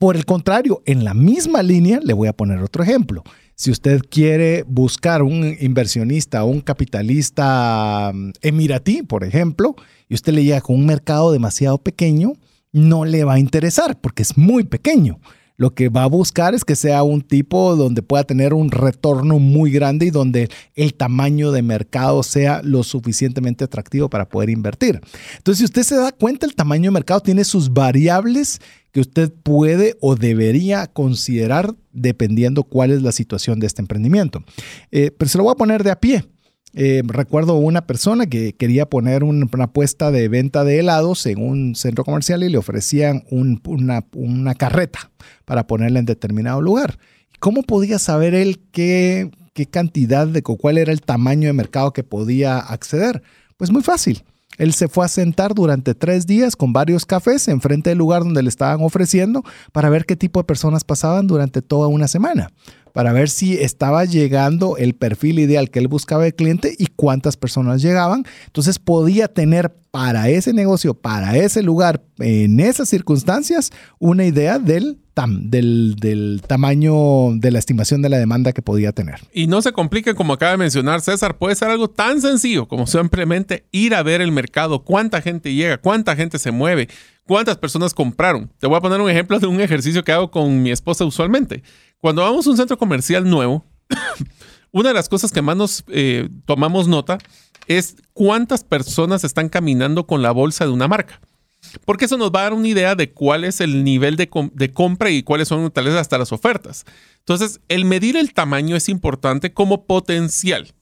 [0.00, 3.22] Por el contrario, en la misma línea, le voy a poner otro ejemplo.
[3.54, 9.76] Si usted quiere buscar un inversionista, un capitalista mm, emiratí, por ejemplo,
[10.08, 12.32] y usted le llega con un mercado demasiado pequeño,
[12.72, 15.20] no le va a interesar porque es muy pequeño.
[15.60, 19.38] Lo que va a buscar es que sea un tipo donde pueda tener un retorno
[19.38, 25.02] muy grande y donde el tamaño de mercado sea lo suficientemente atractivo para poder invertir.
[25.36, 28.58] Entonces, si usted se da cuenta, el tamaño de mercado tiene sus variables
[28.90, 34.42] que usted puede o debería considerar dependiendo cuál es la situación de este emprendimiento.
[34.90, 36.24] Eh, pero se lo voy a poner de a pie.
[36.72, 41.74] Eh, recuerdo una persona que quería poner una apuesta de venta de helados en un
[41.74, 45.10] centro comercial y le ofrecían una, carreta
[45.44, 46.98] para ponerla en determinado lugar.
[47.40, 52.04] ¿Cómo podía saber él qué, qué cantidad de cuál era el tamaño de mercado que
[52.04, 53.22] podía acceder?
[53.56, 54.22] Pues muy fácil.
[54.60, 58.42] Él se fue a sentar durante tres días con varios cafés enfrente del lugar donde
[58.42, 62.52] le estaban ofreciendo para ver qué tipo de personas pasaban durante toda una semana.
[62.92, 67.36] Para ver si estaba llegando el perfil ideal que él buscaba de cliente y cuántas
[67.36, 68.24] personas llegaban.
[68.46, 74.98] Entonces podía tener para ese negocio, para ese lugar, en esas circunstancias, una idea del
[75.26, 79.20] del, del, tamaño de la estimación de la demanda que podía tener.
[79.32, 82.86] Y no se complique como acaba de mencionar César, puede ser algo tan sencillo como
[82.86, 86.88] simplemente ir a ver el mercado, cuánta gente llega, cuánta gente se mueve,
[87.26, 88.50] cuántas personas compraron.
[88.58, 91.62] Te voy a poner un ejemplo de un ejercicio que hago con mi esposa usualmente.
[92.00, 93.64] Cuando vamos a un centro comercial nuevo,
[94.72, 97.18] una de las cosas que más nos eh, tomamos nota
[97.66, 101.20] es cuántas personas están caminando con la bolsa de una marca.
[101.84, 104.28] Porque eso nos va a dar una idea de cuál es el nivel de,
[104.72, 106.84] compra y cuáles son tal vez hasta las ofertas.
[107.18, 110.72] Entonces, el medir el tamaño es importante como potencial.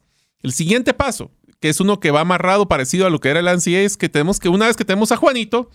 [0.41, 3.49] El siguiente paso, que es uno que va amarrado parecido a lo que era el
[3.49, 5.69] ANSI, es que tenemos que una vez que tenemos a Juanito,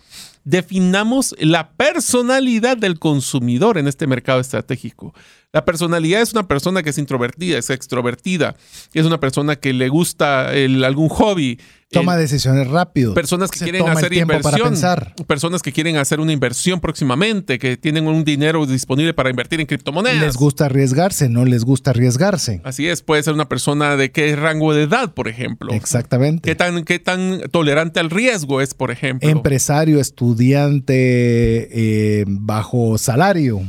[0.44, 5.14] definamos la personalidad del consumidor en este mercado estratégico.
[5.54, 8.56] La personalidad es una persona que es introvertida, es extrovertida,
[8.92, 11.60] es una persona que le gusta algún hobby.
[11.92, 13.14] Toma decisiones rápido.
[13.14, 14.74] Personas que quieren hacer inversión.
[15.28, 19.68] Personas que quieren hacer una inversión próximamente, que tienen un dinero disponible para invertir en
[19.68, 20.20] criptomonedas.
[20.20, 22.62] Les gusta arriesgarse, no les gusta arriesgarse.
[22.64, 25.72] Así es, puede ser una persona de qué rango de edad, por ejemplo.
[25.72, 26.50] Exactamente.
[26.50, 29.30] ¿Qué tan, qué tan tolerante al riesgo es, por ejemplo?
[29.30, 33.62] Empresario, estudiante, eh, bajo salario.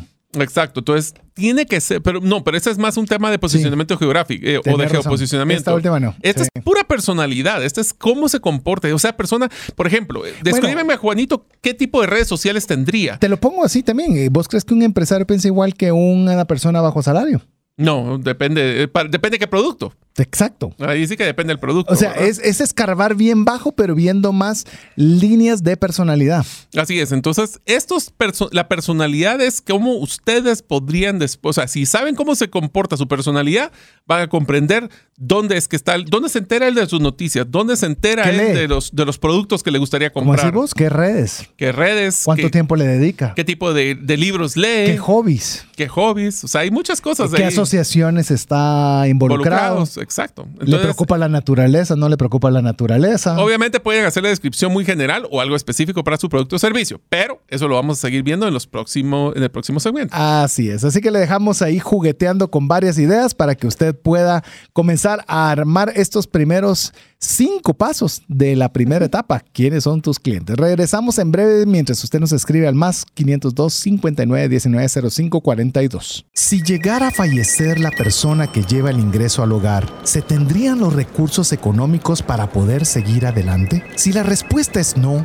[0.43, 3.97] Exacto, entonces tiene que ser, pero no, pero ese es más un tema de posicionamiento
[3.97, 5.61] geográfico eh, o de geoposicionamiento.
[5.61, 6.15] Esta última no.
[6.23, 8.93] Esta es pura personalidad, esta es cómo se comporta.
[8.95, 13.19] O sea, persona, por ejemplo, eh, descríbeme a Juanito qué tipo de redes sociales tendría.
[13.19, 14.33] Te lo pongo así también.
[14.33, 17.41] ¿Vos crees que un empresario piensa igual que una persona bajo salario?
[17.77, 19.93] No, depende, depende de qué producto.
[20.17, 20.73] Exacto.
[20.79, 21.93] Ahí sí que depende del producto.
[21.93, 26.47] O sea, es, escarbar bien bajo, pero viendo más líneas de personalidad.
[26.77, 27.11] Así es.
[27.11, 28.13] Entonces, estos
[28.53, 33.09] la personalidad es cómo ustedes podrían después, o sea, si saben cómo se comporta su
[33.09, 33.73] personalidad,
[34.07, 37.77] van a comprender dónde es que está, dónde se entera él de sus noticias, dónde
[37.77, 40.51] se entera él de los, de los productos que le gustaría comprar.
[40.51, 40.75] ¿Cómo vos?
[40.75, 41.49] ¿Qué redes?
[41.57, 42.23] ¿Qué redes?
[42.25, 43.35] ¿Cuánto tiempo le dedica?
[43.35, 44.87] ¿Qué tipo de, libros lee?
[44.87, 45.67] ¿Qué hobbies?
[45.77, 46.45] ¿Qué hobbies?
[46.45, 47.31] O sea, hay muchas cosas.
[47.33, 49.85] ¿Qué asociaciones está involucrado?
[50.05, 50.47] Exacto.
[50.61, 51.97] ¿Le preocupa la naturaleza?
[51.97, 53.39] ¿No le preocupa la naturaleza?
[53.39, 57.01] Obviamente pueden hacer la descripción muy general o algo específico para su producto o servicio,
[57.09, 60.15] pero eso lo vamos a seguir viendo en, los próximos, en el próximo segmento.
[60.17, 60.85] Así es.
[60.85, 65.51] Así que le dejamos ahí jugueteando con varias ideas para que usted pueda comenzar a
[65.51, 66.93] armar estos primeros
[67.25, 69.43] cinco pasos de la primera etapa.
[69.53, 70.57] ¿Quiénes son tus clientes?
[70.57, 76.27] Regresamos en breve mientras usted nos escribe al más 502 59 19 05 42.
[76.33, 80.93] Si llegara a fallecer la persona que lleva el ingreso al hogar, ¿se tendrían los
[80.93, 83.83] recursos económicos para poder seguir adelante?
[83.97, 85.25] Si la respuesta es no,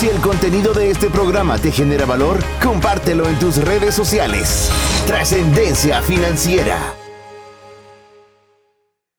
[0.00, 4.70] Si el contenido de este programa te genera valor, compártelo en tus redes sociales.
[5.06, 6.94] Trascendencia financiera.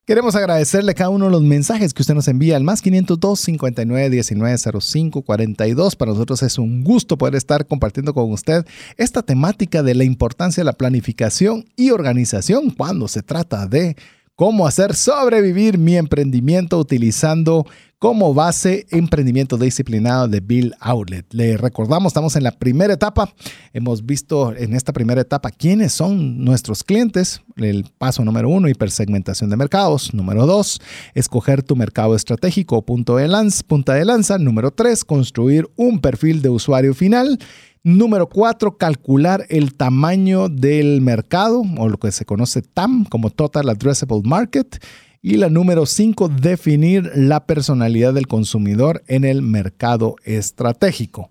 [0.04, 4.10] Queremos agradecerle cada uno de los mensajes que usted nos envía al más 502 59
[4.10, 5.94] 19 05 42.
[5.94, 8.66] Para nosotros es un gusto poder estar compartiendo con usted
[8.96, 13.94] esta temática de la importancia de la planificación y organización cuando se trata de
[14.36, 17.66] cómo hacer sobrevivir mi emprendimiento utilizando
[18.02, 21.24] como base emprendimiento disciplinado de Bill Outlet.
[21.32, 23.32] Le recordamos, estamos en la primera etapa.
[23.72, 27.42] Hemos visto en esta primera etapa quiénes son nuestros clientes.
[27.54, 30.12] El paso número uno, hipersegmentación de mercados.
[30.14, 30.80] Número dos,
[31.14, 33.62] escoger tu mercado estratégico, punto de lanza.
[33.64, 34.36] Punta de lanza.
[34.36, 37.38] Número tres, construir un perfil de usuario final.
[37.84, 43.68] Número cuatro, calcular el tamaño del mercado o lo que se conoce TAM como Total
[43.68, 44.80] Addressable Market.
[45.20, 51.30] Y la número 5, definir la personalidad del consumidor en el mercado estratégico.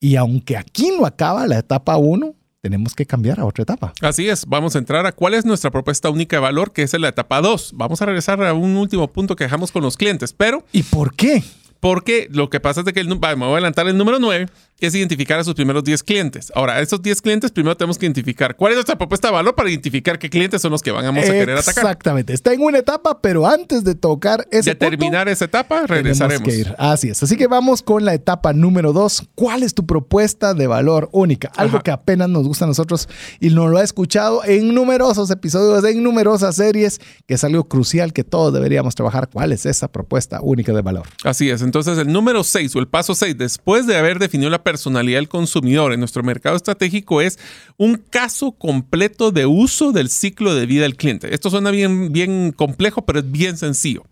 [0.00, 3.92] Y aunque aquí no acaba la etapa 1, tenemos que cambiar a otra etapa.
[4.00, 6.92] Así es, vamos a entrar a cuál es nuestra propuesta única de valor, que es
[6.98, 7.72] la etapa 2.
[7.74, 10.64] Vamos a regresar a un último punto que dejamos con los clientes, pero...
[10.72, 11.44] ¿Y por qué?
[11.82, 14.46] Porque lo que pasa es que el, me voy a adelantar el número 9.
[14.86, 16.52] Es identificar a sus primeros 10 clientes.
[16.54, 19.54] Ahora, a esos 10 clientes primero tenemos que identificar cuál es nuestra propuesta de valor
[19.54, 21.84] para identificar qué clientes son los que vamos a querer atacar.
[21.84, 22.32] Exactamente.
[22.32, 26.48] Está en una etapa, pero antes de tocar ese De terminar esa etapa, regresaremos.
[26.48, 26.74] Que ir.
[26.78, 27.22] Así es.
[27.22, 29.28] Así que vamos con la etapa número 2.
[29.34, 31.50] ¿Cuál es tu propuesta de valor única?
[31.56, 33.08] Algo que apenas nos gusta a nosotros
[33.40, 38.12] y nos lo ha escuchado en numerosos episodios, en numerosas series, que es algo crucial
[38.12, 39.28] que todos deberíamos trabajar.
[39.32, 41.06] ¿Cuál es esa propuesta única de valor?
[41.24, 41.62] Así es.
[41.62, 45.28] Entonces, el número 6 o el paso 6, después de haber definido la personalidad del
[45.28, 47.38] consumidor en nuestro mercado estratégico es
[47.76, 51.34] un caso completo de uso del ciclo de vida del cliente.
[51.34, 54.02] Esto suena bien, bien complejo, pero es bien sencillo.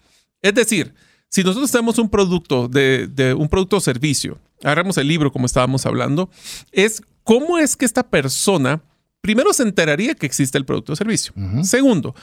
[0.42, 0.92] Es decir,
[1.30, 5.86] si nosotros tenemos un producto de, un producto o servicio, agarramos el libro como estábamos
[5.86, 6.28] hablando,
[6.72, 8.82] es cómo es que esta persona
[9.22, 11.32] primero se enteraría que existe el producto o servicio.
[11.62, 12.14] Segundo,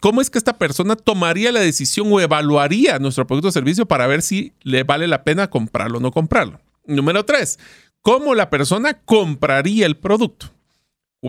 [0.00, 4.06] ¿Cómo es que esta persona tomaría la decisión o evaluaría nuestro producto o servicio para
[4.06, 6.60] ver si le vale la pena comprarlo o no comprarlo?
[6.86, 7.58] Número tres,
[8.04, 10.50] ¿cómo la persona compraría el producto?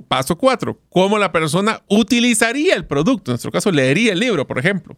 [0.09, 3.31] Paso cuatro, ¿cómo la persona utilizaría el producto?
[3.31, 4.97] En nuestro caso, leería el libro, por ejemplo.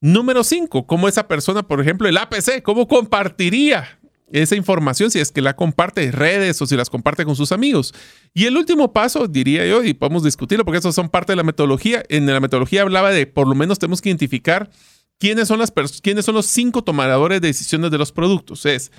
[0.00, 5.30] Número cinco, ¿cómo esa persona, por ejemplo, el APC, cómo compartiría esa información si es
[5.30, 7.92] que la comparte en redes o si las comparte con sus amigos?
[8.32, 11.42] Y el último paso, diría yo, y podemos discutirlo porque esos son parte de la
[11.42, 12.02] metodología.
[12.08, 14.70] En la metodología hablaba de por lo menos tenemos que identificar
[15.18, 18.64] quiénes son, las quiénes son los cinco tomadores de decisiones de los productos.
[18.64, 18.92] Es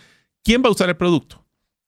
[0.44, 1.39] quién va a usar el producto,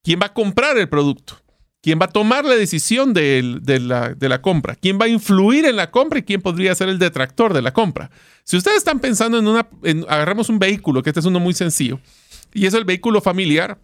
[0.02, 1.40] quién va a comprar el producto,
[1.80, 5.90] quién va a tomar la decisión de, la, compra, quién va a influir en la
[5.90, 8.10] compra y quién podría ser el detractor de la compra.
[8.44, 9.68] Si ustedes están pensando en una,
[10.08, 12.00] agarramos un vehículo, que este es uno muy sencillo,
[12.52, 13.78] y es el vehículo familiar,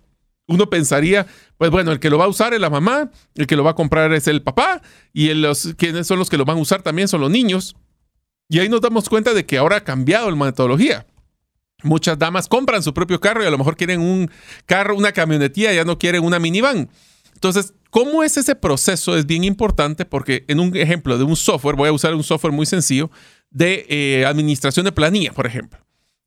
[0.46, 1.26] uno pensaría,
[1.59, 3.72] pues bueno, el que lo va a usar es la mamá, el que lo va
[3.72, 6.83] a comprar es el papá, y los, quienes son los que lo van a usar
[6.83, 7.76] también son los niños.
[8.48, 11.07] Y ahí nos damos cuenta de que ahora ha cambiado la metodología.
[11.82, 14.30] Muchas damas compran su propio carro y a lo mejor quieren un
[14.66, 16.88] carro, una camionetía, ya no quieren una minivan.
[17.34, 19.16] Entonces, ¿cómo es ese proceso?
[19.16, 22.52] Es bien importante porque en un ejemplo de un software, voy a usar un software
[22.52, 23.12] muy sencillo
[23.50, 25.78] de eh, administración de planilla, por ejemplo.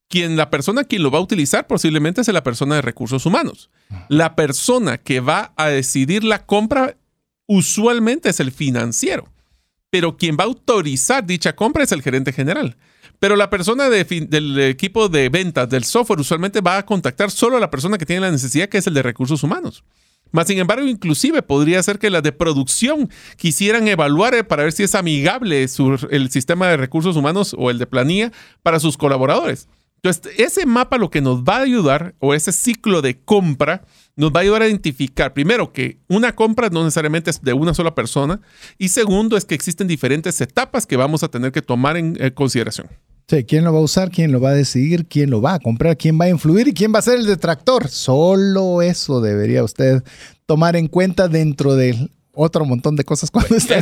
[0.08, 3.70] Quien la persona quien lo va a utilizar posiblemente es la persona de recursos humanos.
[4.08, 6.96] La persona que va a decidir la compra
[7.46, 9.28] usualmente es el financiero,
[9.90, 12.78] pero quien va a autorizar dicha compra es el gerente general.
[13.22, 17.60] Pero la persona del equipo de ventas del software usualmente va a contactar solo a
[17.60, 19.84] la persona que tiene la necesidad, que es el de recursos humanos.
[20.32, 24.72] Más sin embargo, inclusive podría ser que las de producción quisieran evaluar eh, para ver
[24.72, 28.32] si es amigable el sistema de recursos humanos o el de planilla
[28.64, 29.68] para sus colaboradores.
[29.98, 33.84] Entonces, ese mapa lo que nos va a ayudar, o ese ciclo de compra,
[34.16, 37.76] nos va a ayudar a identificar, primero, que una compra no necesariamente es de una
[37.76, 38.42] sola persona,
[38.80, 42.88] y segundo, es que existen diferentes etapas que vamos a tener que tomar en consideración.
[43.32, 44.12] Sí, ¿quién lo va a usar?
[44.12, 45.08] ¿Quién lo va a decidir?
[45.08, 45.96] ¿Quién lo va a comprar?
[45.96, 46.68] ¿Quién va a influir?
[46.68, 47.88] ¿Y quién va a ser el detractor?
[47.88, 50.04] Solo eso debería usted
[50.46, 53.76] tomar en cuenta dentro del otro montón de cosas cuando está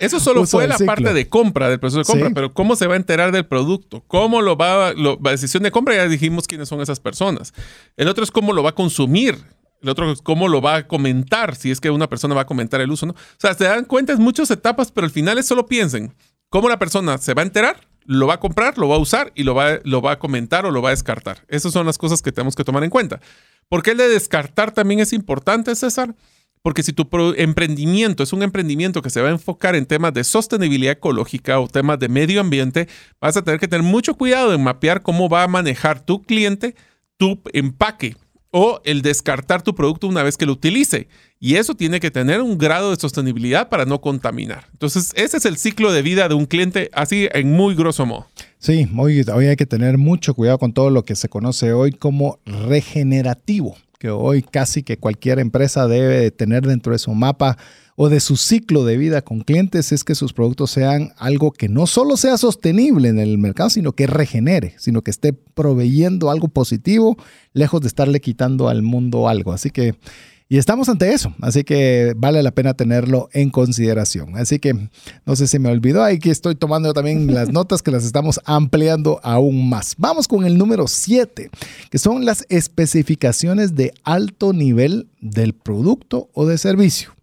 [0.00, 2.94] Eso solo fue la parte de compra, del proceso de compra, pero ¿cómo se va
[2.94, 4.02] a enterar del producto?
[4.06, 5.94] ¿Cómo lo va, lo, la decisión de compra?
[5.94, 7.52] Ya dijimos quiénes son esas personas.
[7.98, 9.36] El otro es cómo lo va a consumir.
[9.82, 12.46] El otro es cómo lo va a comentar, si es que una persona va a
[12.46, 13.12] comentar el uso, ¿no?
[13.12, 16.14] O sea, se dan cuenta, es muchas etapas, pero al final es solo piensen,
[16.48, 17.76] ¿cómo la persona se va a enterar?
[18.06, 20.66] Lo va a comprar, lo va a usar y lo va, lo va a comentar
[20.66, 21.44] o lo va a descartar.
[21.48, 23.20] Esas son las cosas que tenemos que tomar en cuenta.
[23.68, 26.14] ¿Por qué el de descartar también es importante, César?
[26.62, 30.24] Porque si tu emprendimiento es un emprendimiento que se va a enfocar en temas de
[30.24, 32.88] sostenibilidad ecológica o temas de medio ambiente,
[33.20, 36.74] vas a tener que tener mucho cuidado en mapear cómo va a manejar tu cliente
[37.16, 38.16] tu empaque
[38.58, 41.08] o el descartar tu producto una vez que lo utilice.
[41.38, 44.64] Y eso tiene que tener un grado de sostenibilidad para no contaminar.
[44.72, 48.28] Entonces, ese es el ciclo de vida de un cliente así en muy grosso modo.
[48.58, 51.92] Sí, hoy, hoy hay que tener mucho cuidado con todo lo que se conoce hoy
[51.92, 57.56] como regenerativo, que hoy casi que cualquier empresa debe tener dentro de su mapa
[57.96, 61.68] o de su ciclo de vida con clientes es que sus productos sean algo que
[61.68, 66.48] no solo sea sostenible en el mercado, sino que regenere, sino que esté proveyendo algo
[66.48, 67.16] positivo,
[67.54, 69.52] lejos de estarle quitando al mundo algo.
[69.52, 69.94] Así que,
[70.48, 74.36] y estamos ante eso, así que vale la pena tenerlo en consideración.
[74.36, 74.74] Así que
[75.24, 79.18] no sé si me olvidó, aquí estoy tomando también las notas que las estamos ampliando
[79.24, 79.96] aún más.
[79.98, 81.50] Vamos con el número 7,
[81.90, 87.15] que son las especificaciones de alto nivel del producto o de servicio.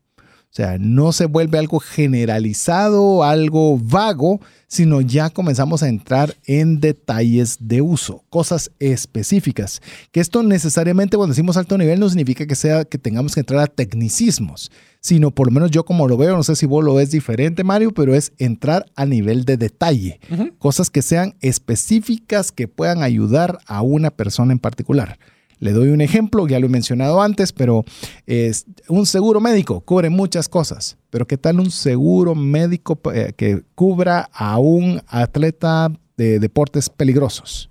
[0.54, 6.80] O sea, no se vuelve algo generalizado, algo vago, sino ya comenzamos a entrar en
[6.80, 9.82] detalles de uso, cosas específicas.
[10.12, 13.62] Que esto necesariamente cuando decimos alto nivel no significa que sea que tengamos que entrar
[13.62, 16.94] a tecnicismos, sino por lo menos yo como lo veo, no sé si vos lo
[16.94, 20.20] ves diferente, Mario, pero es entrar a nivel de detalle,
[20.60, 25.18] cosas que sean específicas que puedan ayudar a una persona en particular.
[25.64, 27.86] Le doy un ejemplo, ya lo he mencionado antes, pero
[28.26, 30.98] es, un seguro médico cubre muchas cosas.
[31.10, 37.70] Pero ¿qué tal un seguro médico eh, que cubra a un atleta de deportes peligrosos?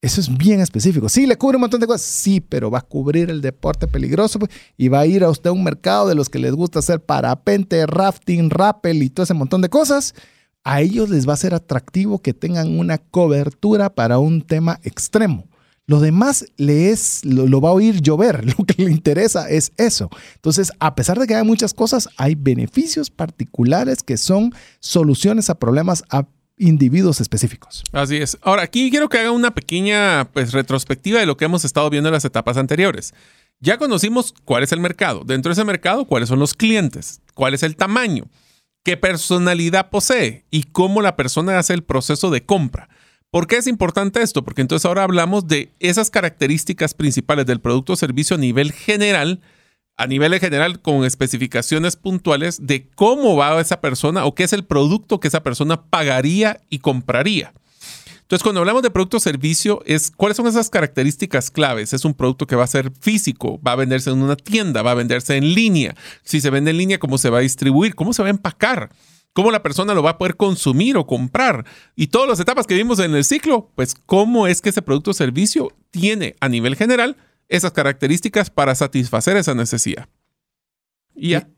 [0.00, 1.10] Eso es bien específico.
[1.10, 2.06] Sí, le cubre un montón de cosas.
[2.06, 5.50] Sí, pero va a cubrir el deporte peligroso pues, y va a ir a usted
[5.50, 9.34] a un mercado de los que les gusta hacer parapente, rafting, rappel y todo ese
[9.34, 10.14] montón de cosas.
[10.64, 15.44] A ellos les va a ser atractivo que tengan una cobertura para un tema extremo.
[15.88, 18.44] Lo demás le es, lo, va a oír llover.
[18.58, 20.10] Lo que le interesa es eso.
[20.34, 25.58] Entonces, a pesar de que hay muchas cosas, hay beneficios particulares que son soluciones a
[25.58, 26.26] problemas a
[26.58, 27.84] individuos específicos.
[27.92, 28.36] Así es.
[28.42, 32.08] Ahora, aquí quiero que haga una pequeña pues, retrospectiva de lo que hemos estado viendo
[32.08, 33.14] en las etapas anteriores.
[33.60, 35.22] Ya conocimos cuál es el mercado.
[35.24, 38.24] Dentro de ese mercado, cuáles son los clientes, cuál es el tamaño,
[38.82, 42.88] qué personalidad posee y cómo la persona hace el proceso de compra.
[43.36, 44.46] ¿Por qué es importante esto?
[44.46, 49.42] Porque entonces ahora hablamos de esas características principales del producto o servicio a nivel general
[49.98, 54.64] a nivel general con especificaciones puntuales de cómo va esa persona o qué es el
[54.64, 57.52] producto que esa persona pagaría y compraría.
[58.22, 61.92] Entonces, cuando hablamos de producto o servicio, es cuáles son esas características claves.
[61.92, 64.92] Es un producto que va a ser físico, va a venderse en una tienda, va
[64.92, 65.94] a venderse en línea.
[66.24, 67.94] Si se vende en línea, ¿cómo se va a distribuir?
[67.94, 68.88] ¿Cómo se va a empacar?
[69.36, 71.66] ¿Cómo la persona lo va a poder consumir o comprar?
[71.94, 75.10] Y todas las etapas que vimos en el ciclo, pues cómo es que ese producto
[75.10, 80.08] o servicio tiene a nivel general esas características para satisfacer esa necesidad.
[81.14, 81.50] Y ya.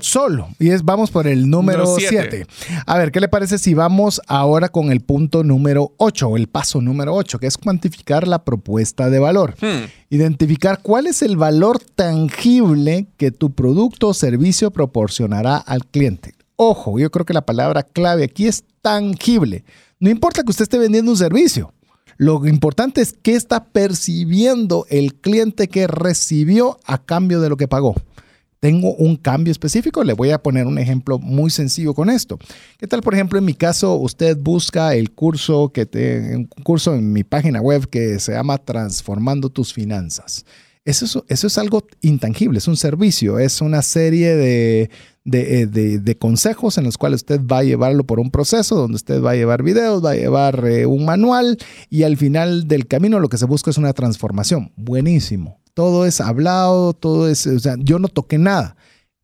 [0.00, 0.50] Solo.
[0.60, 2.46] Y es, vamos por el número 7.
[2.86, 6.46] A ver, ¿qué le parece si vamos ahora con el punto número 8 o el
[6.46, 9.56] paso número 8, que es cuantificar la propuesta de valor?
[9.60, 9.86] Hmm.
[10.08, 16.34] Identificar cuál es el valor tangible que tu producto o servicio proporcionará al cliente.
[16.56, 19.64] Ojo, yo creo que la palabra clave aquí es tangible.
[19.98, 21.72] No importa que usted esté vendiendo un servicio.
[22.16, 27.66] Lo importante es qué está percibiendo el cliente que recibió a cambio de lo que
[27.66, 27.94] pagó.
[28.60, 32.38] Tengo un cambio específico, le voy a poner un ejemplo muy sencillo con esto.
[32.78, 36.94] ¿Qué tal, por ejemplo, en mi caso, usted busca el curso que te, un curso
[36.94, 40.46] en mi página web que se llama Transformando tus finanzas?
[40.84, 44.90] Eso, eso es algo intangible, es un servicio, es una serie de,
[45.32, 49.22] eh, de, consejos en los cuales usted va a llevarlo por un proceso, donde usted
[49.22, 51.56] va a llevar videos, va a llevar eh, un manual
[51.88, 54.72] y al final del camino lo que se busca es una transformación.
[54.76, 55.62] Buenísimo.
[55.72, 58.76] Todo es hablado, todo es, o sea, yo no toqué nada.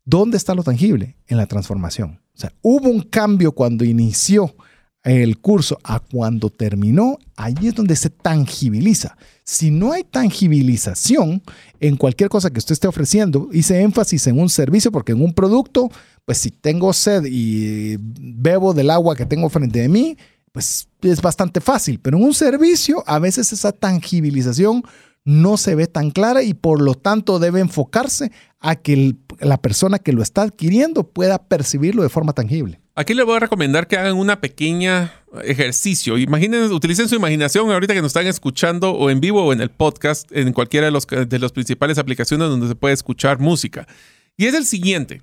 [0.03, 1.17] ¿Dónde está lo tangible?
[1.27, 2.19] En la transformación.
[2.63, 4.55] Hubo un cambio cuando inició
[5.03, 9.17] el curso a cuando terminó, allí es donde se tangibiliza.
[9.43, 11.41] Si no hay tangibilización
[11.79, 15.33] en cualquier cosa que usted esté ofreciendo, hice énfasis en un servicio porque en un
[15.33, 15.89] producto,
[16.25, 20.17] pues si tengo sed y bebo del agua que tengo frente a mí,
[20.51, 24.83] pues es bastante fácil, pero en un servicio a veces esa tangibilización
[25.23, 29.99] no se ve tan clara y por lo tanto debe enfocarse a que la persona
[29.99, 32.80] que lo está adquiriendo pueda percibirlo de forma tangible.
[32.93, 35.13] Aquí les voy a recomendar que hagan una pequeña
[35.43, 36.17] ejercicio.
[36.17, 39.69] Imaginen, utilicen su imaginación ahorita que nos están escuchando o en vivo o en el
[39.69, 43.87] podcast, en cualquiera de los, de las principales aplicaciones donde se puede escuchar música.
[44.35, 45.21] Y es el siguiente.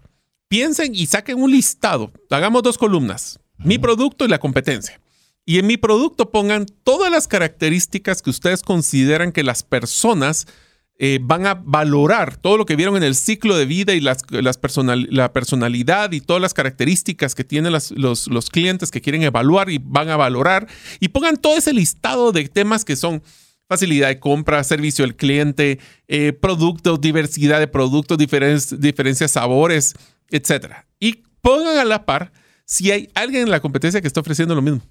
[0.49, 2.11] Piensen y saquen un listado.
[2.31, 3.39] Hagamos dos columnas.
[3.59, 4.99] Mi producto y la competencia.
[5.45, 10.47] Y en mi producto pongan todas las características que ustedes consideran que las personas
[11.01, 14.25] eh, van a valorar todo lo que vieron en el ciclo de vida y las,
[14.31, 14.59] las
[15.11, 19.79] la personalidad y todas las características que tienen los, los, clientes que quieren evaluar y
[19.79, 20.67] van a valorar.
[20.99, 23.23] Y pongan todo ese listado de temas que son
[23.69, 25.79] facilidad de compra, servicio al cliente,
[26.09, 29.95] eh, productos, diversidad de productos, diferencias sabores,
[30.31, 30.79] etc.
[30.99, 32.33] Y pongan a la par
[32.65, 34.83] si hay alguien en la competencia que está ofreciendo lo mismo.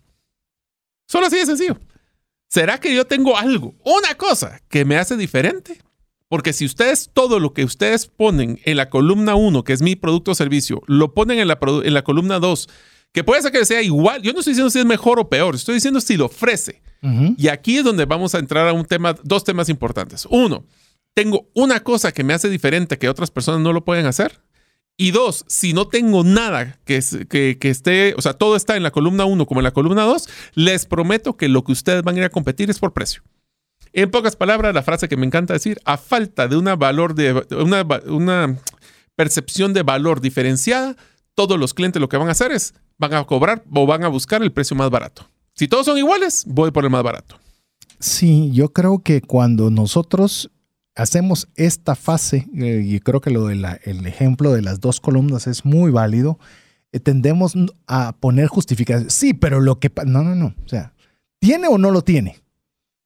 [1.06, 1.78] Solo así de sencillo.
[2.50, 5.82] ¿Será que yo tengo algo, una cosa que me hace diferente?
[6.30, 9.96] Porque si ustedes todo lo que ustedes ponen en la columna 1, que es mi
[9.96, 12.68] producto o servicio, lo ponen en la, en la columna 2,
[13.14, 15.56] que puede ser que sea igual, yo no estoy diciendo si es mejor o peor,
[15.56, 16.82] estoy diciendo si lo ofrece.
[17.38, 20.28] Y aquí es donde vamos a entrar a un tema, dos temas importantes.
[20.30, 20.66] Uno,
[21.14, 24.42] tengo una cosa que me hace diferente que otras personas no lo pueden hacer.
[24.98, 28.84] Y dos, si no tengo nada que, que, que esté, o sea, todo está en
[28.84, 32.16] la columna 1 como en la columna 2, les prometo que lo que ustedes van
[32.16, 33.22] a ir a competir es por precio.
[33.98, 37.44] En pocas palabras, la frase que me encanta decir, a falta de una valor de
[38.14, 38.56] una,
[39.16, 40.96] percepción de valor diferenciada,
[41.34, 44.08] todos los clientes lo que van a hacer es van a cobrar o van a
[44.08, 45.28] buscar el precio más barato.
[45.56, 47.40] Si todos son iguales, voy por el más barato.
[48.00, 50.52] Sí, yo creo que cuando nosotros
[50.94, 53.66] hacemos esta fase, eh, y creo que lo del
[54.06, 56.38] ejemplo de las dos columnas es muy válido,
[56.92, 57.56] eh, tendemos
[57.88, 59.10] a poner justificación.
[59.10, 59.92] Sí, pero lo que...
[60.06, 60.54] No, no, no.
[60.64, 60.94] O sea,
[61.40, 62.44] ¿tiene o no lo tiene?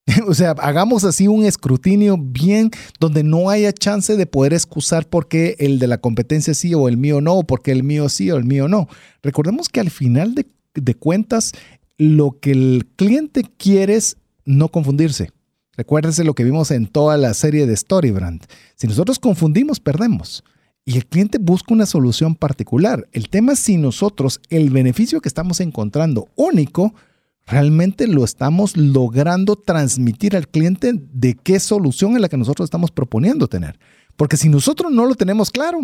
[0.26, 5.28] o sea, hagamos así un escrutinio bien donde no haya chance de poder excusar por
[5.28, 8.08] qué el de la competencia sí o el mío no, o por qué el mío
[8.08, 8.88] sí o el mío no.
[9.22, 11.52] Recordemos que al final de, cuentas,
[11.98, 15.30] lo que el cliente quiere es no confundirse.
[15.76, 18.44] Recuérdese lo que vimos en toda la serie de Storybrand.
[18.74, 20.44] Si nosotros confundimos, perdemos.
[20.84, 23.08] Y el cliente busca una solución particular.
[23.12, 26.92] El tema es si nosotros el beneficio que estamos encontrando único,
[27.46, 32.90] realmente lo estamos logrando transmitir al cliente de qué solución es la que nosotros estamos
[32.90, 33.78] proponiendo tener.
[34.16, 35.80] Porque si nosotros no lo tenemos claro,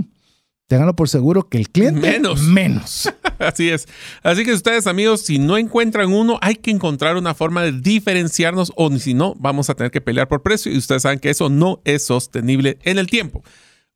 [0.69, 2.43] Ténganlo por seguro que el cliente menos.
[2.43, 3.11] Menos.
[3.39, 3.89] Así es.
[4.23, 8.71] Así que ustedes, amigos, si no encuentran uno, hay que encontrar una forma de diferenciarnos
[8.77, 11.49] o si no, vamos a tener que pelear por precio y ustedes saben que eso
[11.49, 13.43] no es sostenible en el tiempo.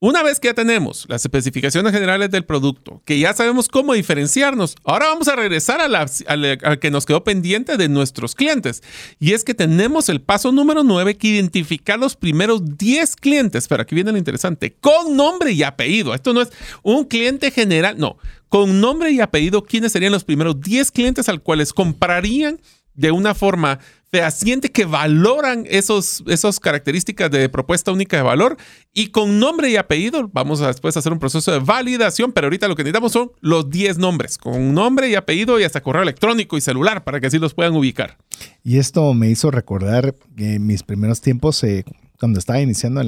[0.05, 4.74] Una vez que ya tenemos las especificaciones generales del producto, que ya sabemos cómo diferenciarnos,
[4.82, 8.82] ahora vamos a regresar a la, que nos quedó pendiente de nuestros clientes.
[9.20, 13.82] Y es que tenemos el paso número 9 que identificar los primeros 10 clientes, pero
[13.82, 16.14] aquí viene lo interesante, con nombre y apellido.
[16.14, 16.48] Esto no es
[16.82, 21.42] un cliente general, no, con nombre y apellido, ¿quiénes serían los primeros 10 clientes al
[21.42, 22.59] cuales comprarían
[22.95, 23.78] de una forma
[24.12, 28.59] fehaciente que valoran esos, esas características de propuesta única de valor
[28.93, 32.68] y con nombre y apellido vamos a después hacer un proceso de validación, pero ahorita
[32.68, 36.59] lo que necesitamos son los 10 nombres, con nombre y apellido y hasta correo electrónico
[36.59, 38.18] y celular para que así los puedan ubicar.
[38.62, 41.86] Y esto me hizo recordar que en mis primeros tiempos, eh,
[42.20, 43.01] cuando estaba iniciando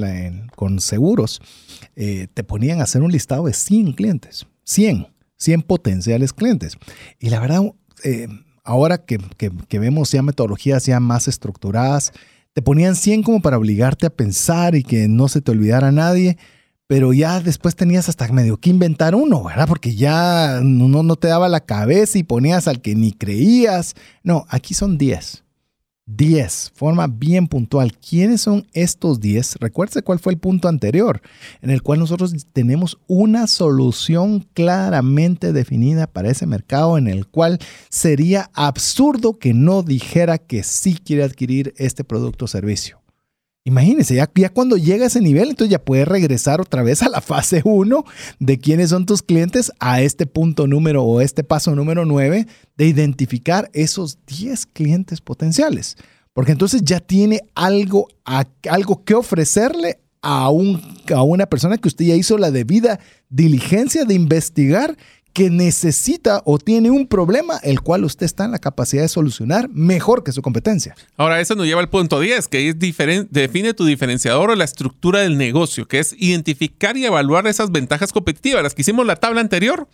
[0.55, 1.39] con seguros,
[1.95, 5.07] eh, te ponían a hacer un listado de 100 clientes, 100,
[5.37, 6.77] 100 potenciales clientes.
[7.19, 7.61] Y la verdad...
[8.03, 8.27] Eh,
[8.65, 9.19] ahora que,
[9.79, 12.11] vemos ya metodologías ya más estructuradas,
[12.53, 16.37] te ponían 100 como para obligarte a pensar y que no se te olvidara nadie,
[16.87, 19.67] pero ya después tenías hasta medio que inventar uno, ¿verdad?
[19.67, 23.95] Porque ya no, no te daba la cabeza y ponías al que ni creías.
[24.23, 25.44] No, aquí son 10.
[26.07, 27.97] 10, forma bien puntual.
[27.97, 29.55] ¿Quiénes son estos 10?
[29.59, 31.21] Recuerde cuál fue el punto anterior,
[31.61, 37.59] en el cual nosotros tenemos una solución claramente definida para ese mercado, en el cual
[37.89, 43.04] sería absurdo que no dijera que sí quiere adquirir este producto o servicio.
[43.67, 47.19] Imagínense, ya, cuando llega a ese nivel, entonces ya puedes regresar otra vez a la
[47.19, 48.05] fase 1
[48.39, 52.45] de quiénes son tus clientes a este punto número o este paso número 9
[52.77, 55.97] de identificar esos 10 clientes potenciales.
[56.33, 58.07] Porque entonces ya tiene algo,
[58.69, 60.79] algo que ofrecerle a, un,
[61.15, 62.99] a una persona que usted ya hizo la debida
[63.29, 64.95] diligencia de investigar
[65.35, 69.67] que necesita o tiene un problema el cual usted está en la capacidad de solucionar
[69.67, 70.95] mejor que su competencia.
[71.17, 75.19] Ahora, eso nos lleva al punto 10, que es define tu diferenciador o la estructura
[75.19, 79.17] del negocio, que es identificar y evaluar esas ventajas competitivas, las que hicimos en la
[79.17, 79.89] tabla anterior.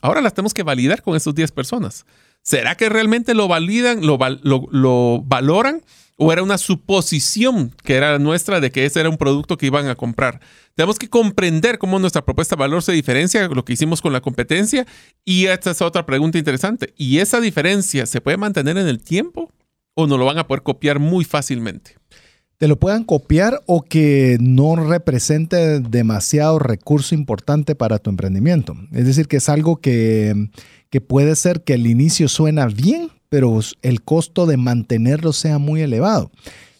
[0.00, 2.06] Ahora las tenemos que validar con esas 10 personas.
[2.40, 4.16] ¿Será que realmente lo validan, lo,
[4.70, 5.82] lo valoran?
[6.16, 9.88] ¿O era una suposición que era nuestra de que ese era un producto que iban
[9.88, 10.40] a comprar?
[10.76, 14.20] Tenemos que comprender cómo nuestra propuesta de valor se diferencia lo que hicimos con la
[14.20, 14.86] competencia.
[15.24, 16.92] Y esta es otra pregunta interesante.
[16.98, 19.50] ¿Y esa diferencia se puede mantener en el tiempo
[19.94, 21.96] o no lo van a poder copiar muy fácilmente?
[22.58, 28.76] Te lo puedan copiar o que no represente demasiado recurso importante para tu emprendimiento.
[28.92, 30.50] Es decir, que es algo que,
[30.90, 35.80] que puede ser que al inicio suena bien, pero el costo de mantenerlo sea muy
[35.80, 36.30] elevado.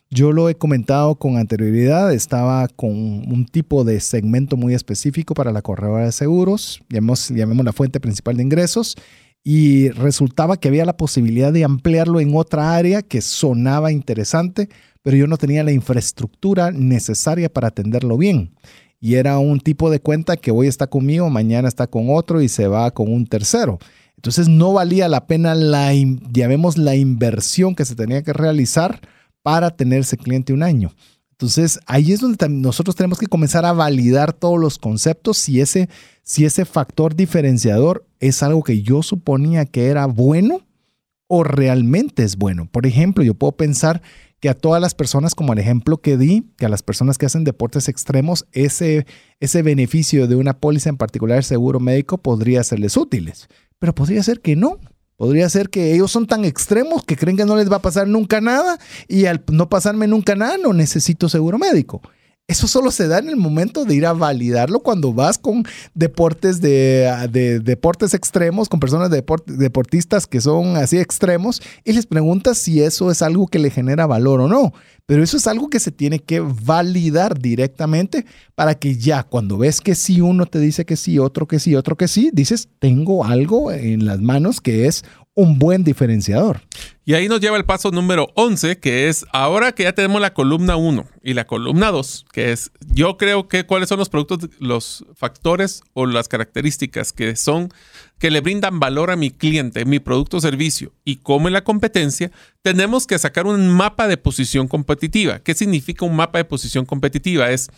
[0.08, 5.50] Yo lo he comentado con anterioridad, estaba con un tipo de segmento muy específico para
[5.50, 7.30] la corredora de seguros, llamemos,
[7.64, 8.94] la fuente principal de ingresos,
[9.42, 14.68] y resultaba que había la posibilidad de ampliarlo en otra área que sonaba interesante,
[15.02, 18.54] pero yo no tenía la infraestructura necesaria para atenderlo bien.
[19.00, 22.48] Y era un tipo de cuenta que hoy está conmigo, mañana está con otro y
[22.48, 23.78] se va con un tercero.
[24.16, 29.00] Entonces no valía la pena la, llamemos la inversión que se tenía que realizar
[29.46, 30.92] para tener ese cliente un año.
[31.30, 35.88] Entonces, ahí es donde nosotros tenemos que comenzar a validar todos los conceptos si ese,
[36.24, 40.66] si ese factor diferenciador es algo que yo suponía que era bueno
[41.28, 42.68] o realmente es bueno.
[42.68, 44.02] Por ejemplo, yo puedo pensar
[44.40, 47.26] que a todas las personas, como el ejemplo que di, que a las personas que
[47.26, 49.06] hacen deportes extremos, ese,
[49.38, 53.46] ese beneficio de una póliza en particular, seguro médico, podría serles útiles.
[53.78, 54.80] Pero podría ser que no.
[55.16, 58.06] Podría ser que ellos son tan extremos que creen que no les va a pasar
[58.06, 62.02] nunca nada y al no pasarme nunca nada no necesito seguro médico.
[62.48, 65.64] Eso solo se da en el momento de ir a validarlo cuando vas con
[65.94, 72.58] deportes de, deportes extremos, con personas de deportistas que son así extremos y les preguntas
[72.58, 74.72] si eso es algo que le genera valor o no.
[75.06, 78.26] Pero eso es algo que se tiene que validar directamente
[78.56, 81.76] para que ya cuando ves que sí, uno te dice que sí, otro que sí,
[81.76, 85.04] otro que sí, dices, tengo algo en las manos que es
[85.36, 86.62] un buen diferenciador.
[87.04, 90.32] Y ahí nos lleva el paso número 11, que es ahora que ya tenemos la
[90.32, 94.50] columna 1 y la columna 2, que es yo creo que cuáles son los productos,
[94.58, 97.68] los factores o las características que son
[98.18, 101.64] que le brindan valor a mi cliente, mi producto o servicio y como en la
[101.64, 102.30] competencia,
[102.62, 105.40] tenemos que sacar un mapa de posición competitiva.
[105.40, 107.50] ¿Qué significa un mapa de posición competitiva?
[107.50, 107.68] Es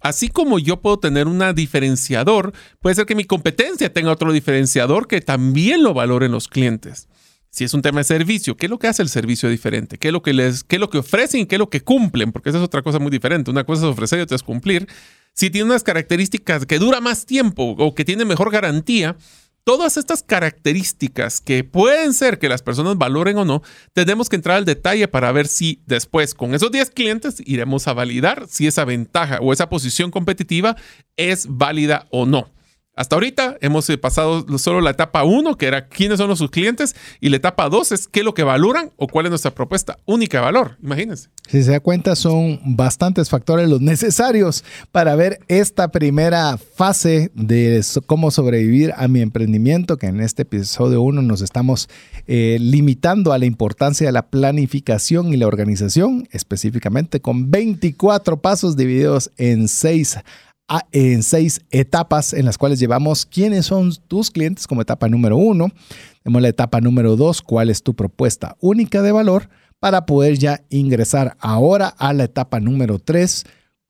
[0.00, 5.08] así como yo puedo tener un diferenciador, puede ser que mi competencia tenga otro diferenciador
[5.08, 7.08] que también lo valoren los clientes.
[7.50, 9.98] Si es un tema de servicio, ¿qué es lo que hace el servicio diferente?
[9.98, 11.80] ¿Qué es lo que les, qué es lo que ofrecen y qué es lo que
[11.80, 12.30] cumplen?
[12.30, 13.50] Porque esa es otra cosa muy diferente.
[13.50, 14.86] Una cosa es ofrecer y otra es cumplir.
[15.32, 19.16] Si tiene unas características que dura más tiempo o que tiene mejor garantía,
[19.68, 23.62] todas estas características que pueden ser que las personas valoren o no,
[23.92, 27.92] tenemos que entrar al detalle para ver si después con esos 10 clientes iremos a
[27.92, 30.74] validar si esa ventaja o esa posición competitiva
[31.18, 32.48] es válida o no.
[32.98, 36.96] Hasta ahorita hemos eh, pasado solo la etapa 1, que era quiénes son sus clientes,
[37.20, 39.98] y la etapa 2 es qué es lo que valoran o cuál es nuestra propuesta
[40.04, 40.78] única de valor.
[40.82, 41.28] Imagínense.
[41.48, 47.84] Si se da cuenta, son bastantes factores los necesarios para ver esta primera fase de
[48.04, 51.88] cómo sobrevivir a mi emprendimiento, que en este episodio 1 nos estamos
[52.26, 58.76] eh, limitando a la importancia de la planificación y la organización, específicamente con 24 pasos
[58.76, 60.18] divididos en 6
[60.92, 65.70] en seis etapas en las cuales llevamos quiénes son tus clientes como etapa número uno.
[66.22, 69.48] Tenemos la etapa número dos, cuál es tu propuesta única de valor
[69.80, 73.46] para poder ya ingresar ahora a la etapa número tres,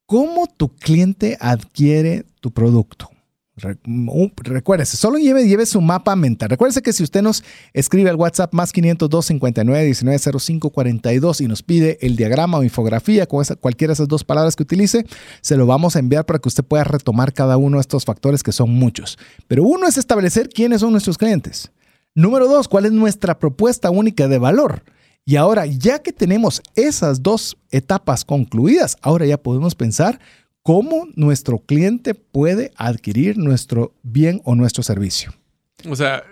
[0.06, 3.10] cómo tu cliente adquiere tu producto.
[3.58, 6.48] Recuérdese, solo lleve, lleve su mapa mental.
[6.48, 7.42] Recuérdese que si usted nos
[7.72, 12.64] escribe al WhatsApp más 502 59 19 05 42 y nos pide el diagrama o
[12.64, 15.04] infografía con cualquiera de esas dos palabras que utilice,
[15.40, 18.42] se lo vamos a enviar para que usted pueda retomar cada uno de estos factores
[18.42, 19.18] que son muchos.
[19.46, 21.70] Pero uno es establecer quiénes son nuestros clientes.
[22.14, 24.82] Número dos, cuál es nuestra propuesta única de valor.
[25.24, 30.18] Y ahora, ya que tenemos esas dos etapas concluidas, ahora ya podemos pensar
[30.68, 35.32] cómo nuestro cliente puede adquirir nuestro bien o nuestro servicio.
[35.88, 36.24] O sea,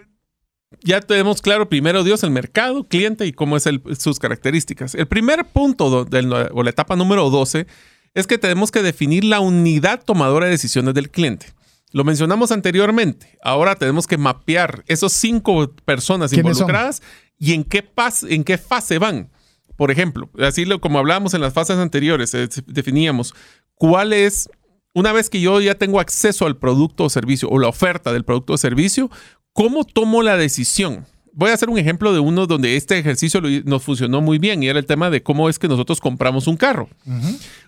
[0.82, 3.64] ya tenemos claro primero Dios, el mercado, cliente y cómo es
[3.98, 4.94] sus características.
[4.94, 7.66] El primer punto o la etapa número 12
[8.12, 11.46] es que tenemos que definir la unidad tomadora de decisiones del cliente.
[11.92, 13.38] Lo mencionamos anteriormente.
[13.42, 17.00] Ahora tenemos que mapear esos cinco personas involucradas
[17.38, 17.88] y en qué,
[18.28, 19.30] en qué fase van.
[19.76, 23.34] Por ejemplo, así como hablábamos en las fases anteriores, eh, definíamos
[23.74, 24.48] cuál es,
[24.94, 28.24] una vez que yo ya tengo acceso al producto o servicio o la oferta del
[28.24, 29.10] producto o servicio,
[29.52, 31.06] ¿cómo tomo la decisión?
[31.32, 34.68] Voy a hacer un ejemplo de uno donde este ejercicio nos funcionó muy bien y
[34.68, 36.88] era el tema de cómo es que nosotros compramos un carro.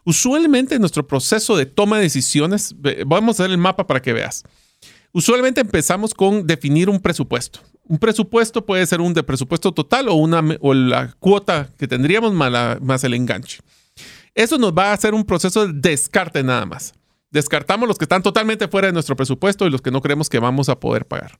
[0.04, 4.44] Usualmente nuestro proceso de toma de decisiones, vamos a ver el mapa para que veas.
[5.12, 7.61] Usualmente empezamos con definir un presupuesto.
[7.89, 12.32] Un presupuesto puede ser un de presupuesto total o, una, o la cuota que tendríamos
[12.34, 13.59] más el enganche.
[14.34, 16.95] Eso nos va a hacer un proceso de descarte nada más.
[17.30, 20.39] Descartamos los que están totalmente fuera de nuestro presupuesto y los que no creemos que
[20.39, 21.39] vamos a poder pagar.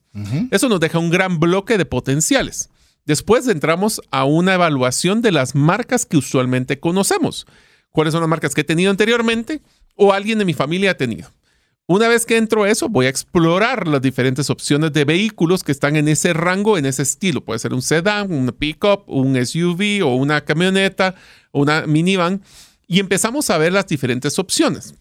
[0.51, 2.69] Eso nos deja un gran bloque de potenciales.
[3.05, 7.47] Después entramos a una evaluación de las marcas que usualmente conocemos.
[7.89, 9.61] ¿Cuáles son las marcas que he tenido anteriormente
[9.95, 11.29] o alguien de mi familia ha tenido?
[11.91, 15.71] Una vez que entro a eso, voy a explorar las diferentes opciones de vehículos que
[15.71, 17.43] están en ese rango, en ese estilo.
[17.43, 21.15] Puede ser un sedán, un pickup, un SUV o una camioneta
[21.51, 22.43] una minivan
[22.85, 24.93] y empezamos a ver las diferentes opciones.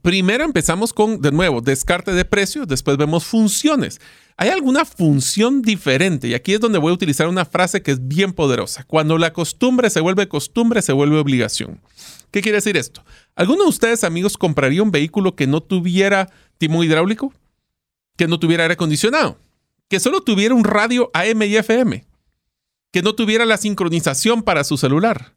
[0.00, 4.00] Primero empezamos con, de nuevo, descarte de precios, después vemos funciones.
[4.38, 6.28] ¿Hay alguna función diferente?
[6.28, 8.84] Y aquí es donde voy a utilizar una frase que es bien poderosa.
[8.84, 11.82] Cuando la costumbre se vuelve costumbre, se vuelve obligación.
[12.30, 13.04] ¿Qué quiere decir esto?
[13.36, 17.32] ¿Alguno de ustedes, amigos, compraría un vehículo que no tuviera timón hidráulico?
[18.16, 19.38] ¿Que no tuviera aire acondicionado?
[19.88, 22.04] ¿Que solo tuviera un radio AM y FM?
[22.92, 25.34] ¿Que no tuviera la sincronización para su celular?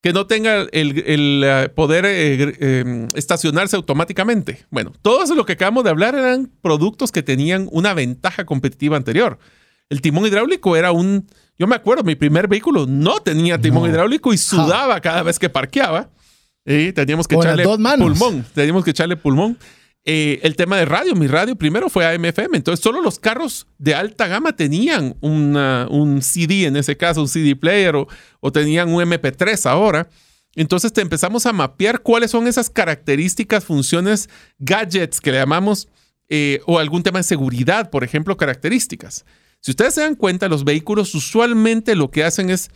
[0.00, 4.64] que no tenga el, eh, poder eh, em, estacionarse automáticamente.
[4.70, 8.96] Bueno, todo eso lo que acabamos de hablar eran productos que tenían una ventaja competitiva
[8.96, 9.38] anterior.
[9.88, 11.26] El timón hidráulico era un...
[11.58, 15.48] Yo me acuerdo, mi primer vehículo no tenía timón hidráulico y sudaba cada vez que
[15.48, 16.10] parqueaba.
[16.68, 18.44] Y teníamos que echarle pulmón.
[18.54, 19.58] Teníamos que echarle pulmón.
[20.04, 23.94] Eh, el tema de radio, mi radio primero fue AMFM, entonces solo los carros de
[23.94, 29.66] alta gama tenían un CD, en ese caso un CD player o, tenían un MP3
[29.66, 30.08] ahora.
[30.54, 35.88] Entonces te empezamos a mapear cuáles son esas características, funciones, gadgets que le llamamos,
[36.28, 39.24] eh, o algún tema de seguridad, por ejemplo, características.
[39.60, 42.70] Si ustedes se dan cuenta, los vehículos usualmente lo que hacen es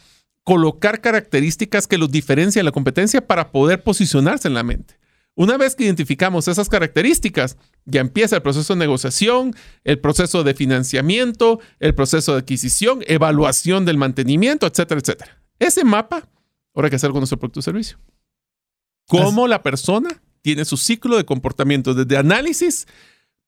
[0.45, 4.99] colocar características que los diferencian de la competencia para poder posicionarse en la mente.
[5.35, 10.53] Una vez que identificamos esas características, ya empieza el proceso de negociación, el proceso de
[10.53, 15.43] financiamiento, el proceso de adquisición, evaluación del mantenimiento, etcétera, etcétera.
[15.59, 16.29] Ese mapa,
[16.75, 17.99] ahora hay que hacer con nuestro producto o servicio.
[19.07, 22.87] Cómo la persona tiene su ciclo de comportamiento desde análisis,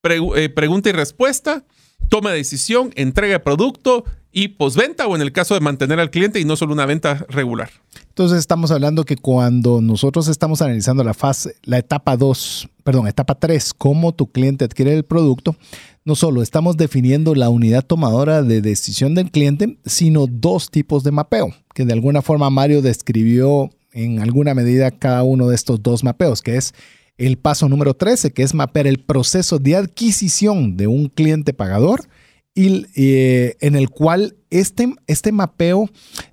[0.02, 1.64] eh, pregunta y respuesta,
[2.08, 6.10] toma de decisión, entrega de producto y postventa o en el caso de mantener al
[6.10, 7.70] cliente y no solo una venta regular.
[8.08, 13.36] Entonces estamos hablando que cuando nosotros estamos analizando la fase, la etapa 2, perdón, etapa
[13.36, 15.56] 3, cómo tu cliente adquiere el producto,
[16.04, 21.12] no solo estamos definiendo la unidad tomadora de decisión del cliente, sino dos tipos de
[21.12, 26.02] mapeo, que de alguna forma Mario describió en alguna medida cada uno de estos dos
[26.02, 26.74] mapeos, que es
[27.16, 32.08] el paso número 13, que es mapear el proceso de adquisición de un cliente pagador
[32.54, 35.88] y eh, en el cual este, este mapeo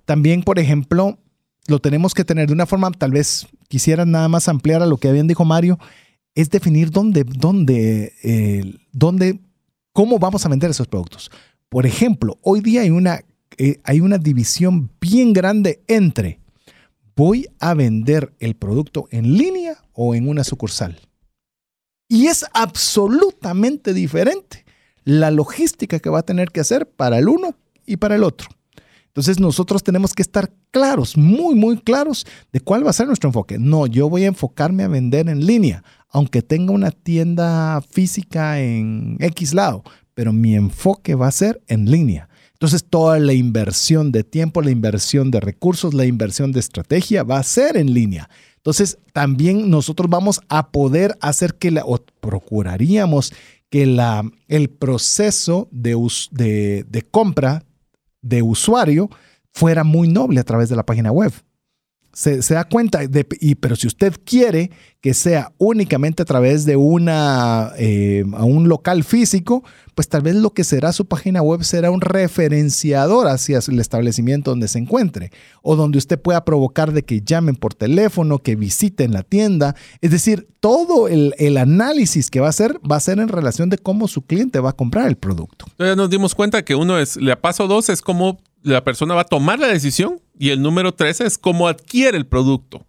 [0.06, 1.20] también, por ejemplo,
[1.68, 4.98] lo tenemos que tener de una forma, tal vez quisiera nada más ampliar a lo
[4.98, 5.80] que habían dijo Mario,
[6.36, 9.40] es definir dónde, dónde, eh, dónde,
[9.94, 11.32] cómo vamos a vender esos productos.
[11.70, 13.22] Por ejemplo, hoy día hay una,
[13.58, 16.41] eh, hay una división bien grande entre
[17.24, 21.00] voy a vender el producto en línea o en una sucursal.
[22.10, 24.66] Y es absolutamente diferente
[25.04, 27.54] la logística que va a tener que hacer para el uno
[27.86, 28.50] y para el otro.
[29.06, 33.30] Entonces nosotros tenemos que estar claros, muy, muy claros de cuál va a ser nuestro
[33.30, 33.60] enfoque.
[33.60, 39.18] No, yo voy a enfocarme a vender en línea, aunque tenga una tienda física en
[39.20, 39.84] X lado,
[40.16, 42.30] pero mi enfoque va a ser en línea.
[42.62, 47.40] Entonces toda la inversión de tiempo, la inversión de recursos, la inversión de estrategia va
[47.40, 48.30] a ser en línea.
[48.58, 53.34] Entonces también nosotros vamos a poder hacer que la, o procuraríamos
[53.72, 55.98] que la, el proceso de,
[56.30, 57.64] de, de compra
[58.22, 59.10] de usuario
[59.52, 61.34] fuera muy noble a través de la página web
[62.14, 66.76] se, da cuenta, de, y, pero si usted quiere que sea únicamente a través de
[66.76, 69.64] una, eh, un local físico,
[69.96, 74.52] pues tal vez lo que será su página web será un referenciador hacia el establecimiento
[74.52, 75.32] donde se encuentre
[75.62, 79.76] o donde usted pueda provocar de que llamen por teléfono, que visiten la tienda.
[80.02, 83.78] Es decir, todo el, análisis que va a hacer va a ser en relación de
[83.78, 85.66] cómo su cliente va a comprar el producto.
[85.72, 89.22] Entonces nos dimos cuenta que uno es, la paso dos es cómo la persona va
[89.22, 92.86] a tomar la decisión y el número 13 es cómo adquiere el producto.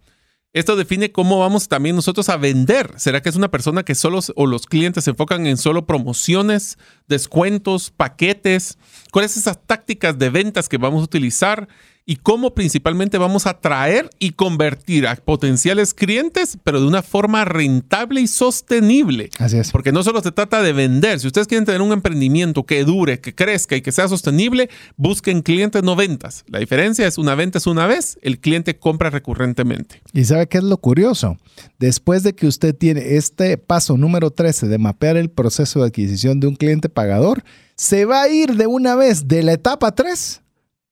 [0.53, 2.93] Esto define cómo vamos también nosotros a vender.
[2.97, 6.77] ¿Será que es una persona que solo o los clientes se enfocan en solo promociones,
[7.07, 8.77] descuentos, paquetes?
[9.11, 11.67] ¿Cuáles son esas tácticas de ventas que vamos a utilizar?
[12.05, 17.45] Y cómo principalmente vamos a atraer y convertir a potenciales clientes, pero de una forma
[17.45, 19.29] rentable y sostenible.
[19.39, 19.71] Así es.
[19.71, 21.19] Porque no solo se trata de vender.
[21.19, 25.41] Si ustedes quieren tener un emprendimiento que dure, que crezca y que sea sostenible, busquen
[25.41, 26.43] clientes no ventas.
[26.47, 30.01] La diferencia es una venta es una vez, el cliente compra recurrentemente.
[30.11, 31.37] ¿Y sabe qué es lo curioso?
[31.79, 36.39] Después de que usted tiene este paso número 13 de mapear el proceso de adquisición
[36.39, 37.43] de un cliente pagador,
[37.75, 40.42] se va a ir de una vez de la etapa 3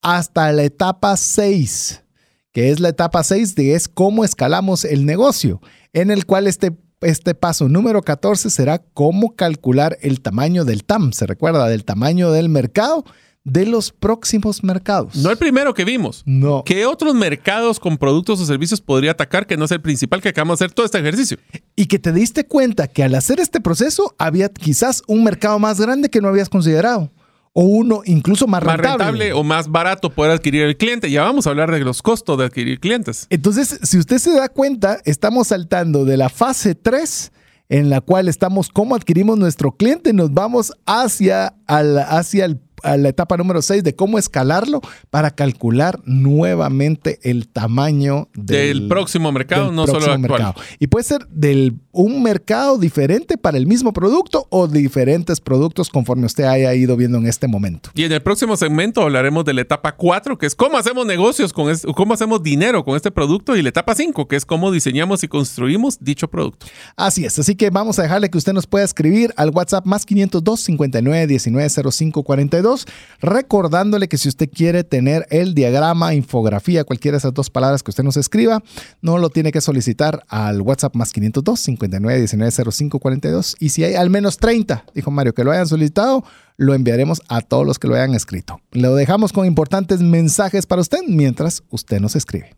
[0.02, 2.04] hasta la etapa 6,
[2.52, 5.62] que es la etapa 6 de es cómo escalamos el negocio,
[5.93, 11.14] en el cual este, este paso número 14 será cómo calcular el tamaño del TAM,
[11.14, 13.06] se recuerda, del tamaño del mercado
[13.43, 15.16] de los próximos mercados.
[15.16, 16.22] No el primero que vimos.
[16.28, 16.64] No.
[16.64, 20.30] ¿Qué otros mercados con productos o servicios podría atacar que no es el principal que
[20.30, 21.39] acabamos de hacer todo este ejercicio?
[21.76, 25.82] Y que te diste cuenta que al hacer este proceso había quizás un mercado más
[25.82, 27.12] grande que no habías considerado
[27.54, 28.88] o uno incluso más rentable.
[28.88, 31.12] Más rentable o más barato poder adquirir el cliente.
[31.12, 33.28] Ya vamos a hablar de los costos de adquirir clientes.
[33.30, 37.32] Entonces, si usted se da cuenta, estamos saltando de la fase 3
[37.70, 42.97] en la cual estamos cómo adquirimos nuestro cliente, nos vamos hacia, al, hacia el a
[42.97, 49.72] la etapa número 6 de cómo escalarlo para calcular nuevamente el tamaño del, próximo mercado,
[49.72, 50.20] no solo actual.
[50.20, 50.56] Mercado.
[50.80, 56.26] Y puede ser de un mercado diferente para el mismo producto o diferentes productos conforme
[56.26, 57.89] usted haya ido viendo en este momento.
[57.94, 61.54] Y en el próximo segmento hablaremos de la etapa 4, que es cómo hacemos negocios
[61.54, 64.72] con este, cómo hacemos dinero con este producto y la etapa 5, que es cómo
[64.72, 66.66] diseñamos y construimos dicho producto.
[66.96, 70.06] Así es, así que vamos a dejarle que usted nos pueda escribir al WhatsApp más
[70.06, 72.86] 502 59 19 05 42
[73.22, 77.92] recordándole que si usted quiere tener el diagrama, infografía, cualquiera de esas dos palabras que
[77.92, 78.64] usted nos escriba,
[79.02, 83.84] no lo tiene que solicitar al WhatsApp más 502 59 19 05 42 y si
[83.84, 86.24] hay al menos 30, dijo Mario, que lo hayan solicitado,
[86.58, 88.62] lo enviaremos a todos los que lo hayan escrito.
[88.72, 92.56] Lo dejamos con importantes mensajes para usted mientras usted nos escribe.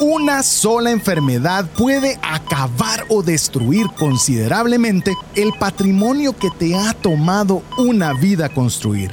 [0.00, 8.14] Una sola enfermedad puede acabar o destruir considerablemente el patrimonio que te ha tomado una
[8.14, 9.12] vida construir.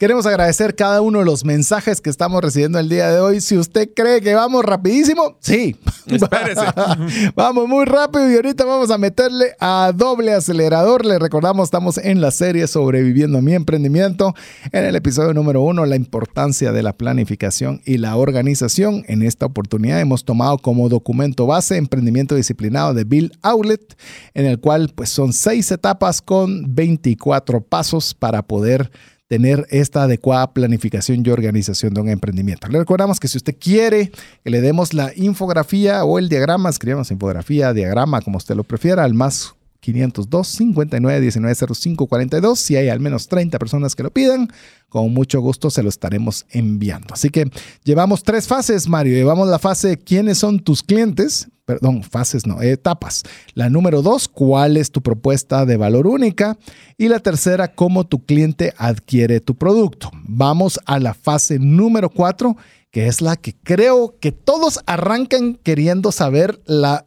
[0.00, 3.42] Queremos agradecer cada uno de los mensajes que estamos recibiendo el día de hoy.
[3.42, 5.76] Si usted cree que vamos rapidísimo, sí.
[6.06, 6.64] Espérese.
[7.36, 11.04] vamos muy rápido y ahorita vamos a meterle a doble acelerador.
[11.04, 14.34] Le recordamos, estamos en la serie Sobreviviendo a mi emprendimiento.
[14.72, 19.04] En el episodio número uno, la importancia de la planificación y la organización.
[19.06, 23.98] En esta oportunidad hemos tomado como documento base Emprendimiento Disciplinado de Bill Outlet,
[24.32, 28.90] en el cual pues son seis etapas con 24 pasos para poder
[29.30, 32.66] tener esta adecuada planificación y organización de un emprendimiento.
[32.66, 34.10] Le recordamos que si usted quiere
[34.42, 39.04] que le demos la infografía o el diagrama, escribamos infografía, diagrama, como usted lo prefiera,
[39.04, 42.58] al más 502 59 19 05 42.
[42.58, 44.48] Si hay al menos 30 personas que lo pidan,
[44.88, 47.14] con mucho gusto se lo estaremos enviando.
[47.14, 47.50] Así que
[47.84, 49.14] llevamos tres fases, Mario.
[49.14, 53.22] Llevamos la fase quiénes son tus clientes, perdón, fases no, etapas.
[53.54, 56.58] La número dos, cuál es tu propuesta de valor única.
[56.98, 60.10] Y la tercera, cómo tu cliente adquiere tu producto.
[60.24, 62.56] Vamos a la fase número cuatro,
[62.90, 67.06] que es la que creo que todos arrancan queriendo saber la,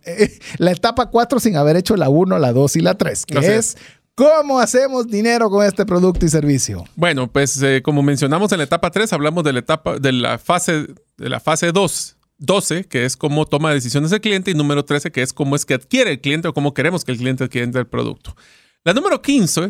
[0.58, 3.48] la etapa cuatro sin haber hecho la uno, la dos y la tres, que Así
[3.48, 3.78] es,
[4.16, 6.86] cómo hacemos dinero con este producto y servicio.
[6.96, 10.38] Bueno, pues eh, como mencionamos en la etapa 3, hablamos de la etapa de la
[10.38, 12.18] fase de la fase 2.
[12.40, 15.66] 12, que es cómo toma decisiones el cliente, y número 13, que es cómo es
[15.66, 18.36] que adquiere el cliente o cómo queremos que el cliente adquiera el producto.
[18.84, 19.70] La número 15, a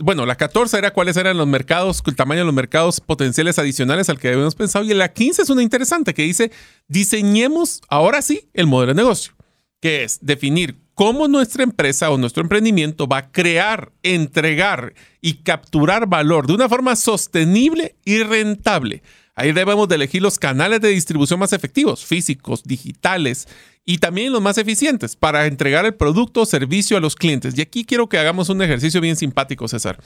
[0.00, 4.08] bueno, la 14 era cuáles eran los mercados, el tamaño de los mercados potenciales adicionales
[4.08, 6.52] al que habíamos pensado, y la 15 es una interesante que dice,
[6.86, 9.34] diseñemos ahora sí el modelo de negocio,
[9.80, 16.08] que es definir cómo nuestra empresa o nuestro emprendimiento va a crear, entregar y capturar
[16.08, 19.02] valor de una forma sostenible y rentable.
[19.36, 23.46] Ahí debemos de elegir los canales de distribución más efectivos, físicos, digitales
[23.90, 27.56] y también los más eficientes para entregar el producto o servicio a los clientes.
[27.56, 29.98] Y aquí quiero que hagamos un ejercicio bien simpático, César.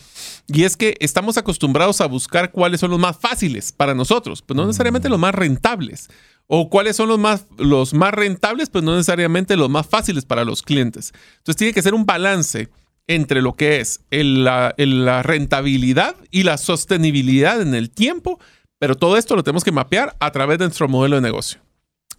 [0.47, 4.57] Y es que estamos acostumbrados a buscar cuáles son los más fáciles para nosotros, pues
[4.57, 6.11] no necesariamente los más rentables.
[6.47, 10.45] O cuáles son los más, los más rentables, pues no necesariamente los más fáciles para
[10.45, 11.13] los clientes.
[11.39, 12.69] Entonces tiene que ser un balance
[13.09, 14.75] entre lo que es el- la,
[15.25, 18.39] rentabilidad y la sostenibilidad en el tiempo,
[18.79, 21.61] pero todo esto lo tenemos que mapear a través de nuestro modelo de negocio.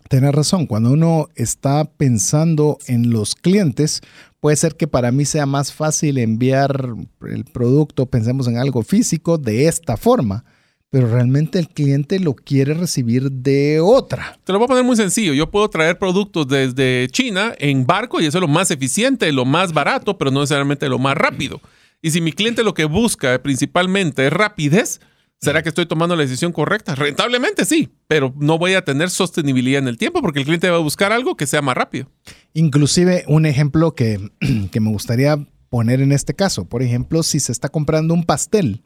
[0.10, 4.01] Tienes razón, cuando uno está pensando en los clientes,
[4.39, 6.93] puede ser que para mí sea más fácil enviar
[7.28, 10.43] el producto, pensemos en algo físico, de esta forma,
[10.89, 14.38] pero realmente el cliente lo quiere recibir de otra.
[14.43, 15.34] Te lo voy a poner muy sencillo.
[15.34, 19.45] Yo puedo traer productos desde China en barco y eso es lo más eficiente, lo
[19.45, 21.62] más barato, pero no necesariamente lo más rápido.
[22.04, 24.99] Y si mi cliente lo que busca principalmente es rapidez,
[25.43, 26.95] ¿será que estoy tomando la decisión correcta?
[26.95, 30.77] Rentablemente sí, pero no voy a tener sostenibilidad en el tiempo porque el cliente va
[30.77, 32.09] a buscar algo que sea más rápido.
[32.53, 34.31] Inclusive un ejemplo que,
[34.71, 35.37] que me gustaría
[35.69, 38.83] poner en este caso, por ejemplo, si se está comprando un pastel,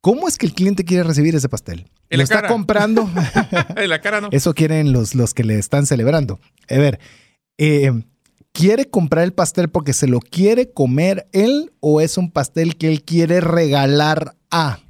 [0.00, 1.90] ¿cómo es que el cliente quiere recibir ese pastel?
[2.10, 2.48] En Lo la está cara.
[2.48, 3.10] comprando.
[3.76, 4.28] en la cara no.
[4.30, 6.38] Eso quieren los, los que le están celebrando.
[6.68, 7.00] A ver,
[7.56, 7.90] eh,
[8.52, 12.88] ¿quiere comprar el pastel porque se lo quiere comer él o es un pastel que
[12.88, 14.80] él quiere regalar a?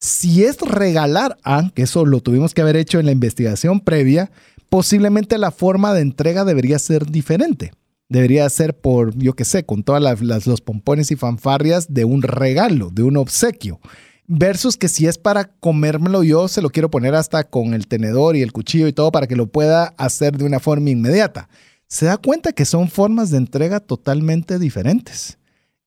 [0.00, 4.30] Si es regalar a, que eso lo tuvimos que haber hecho en la investigación previa,
[4.68, 7.72] posiblemente la forma de entrega debería ser diferente.
[8.08, 12.22] Debería ser por, yo qué sé, con todas las- los pompones y fanfarrias de un
[12.22, 13.80] regalo, de un obsequio.
[14.26, 18.36] Versus que si es para comérmelo yo, se lo quiero poner hasta con el tenedor
[18.36, 21.48] y el cuchillo y todo para que lo pueda hacer de una forma inmediata.
[21.86, 25.38] Se da cuenta que son formas de entrega totalmente diferentes.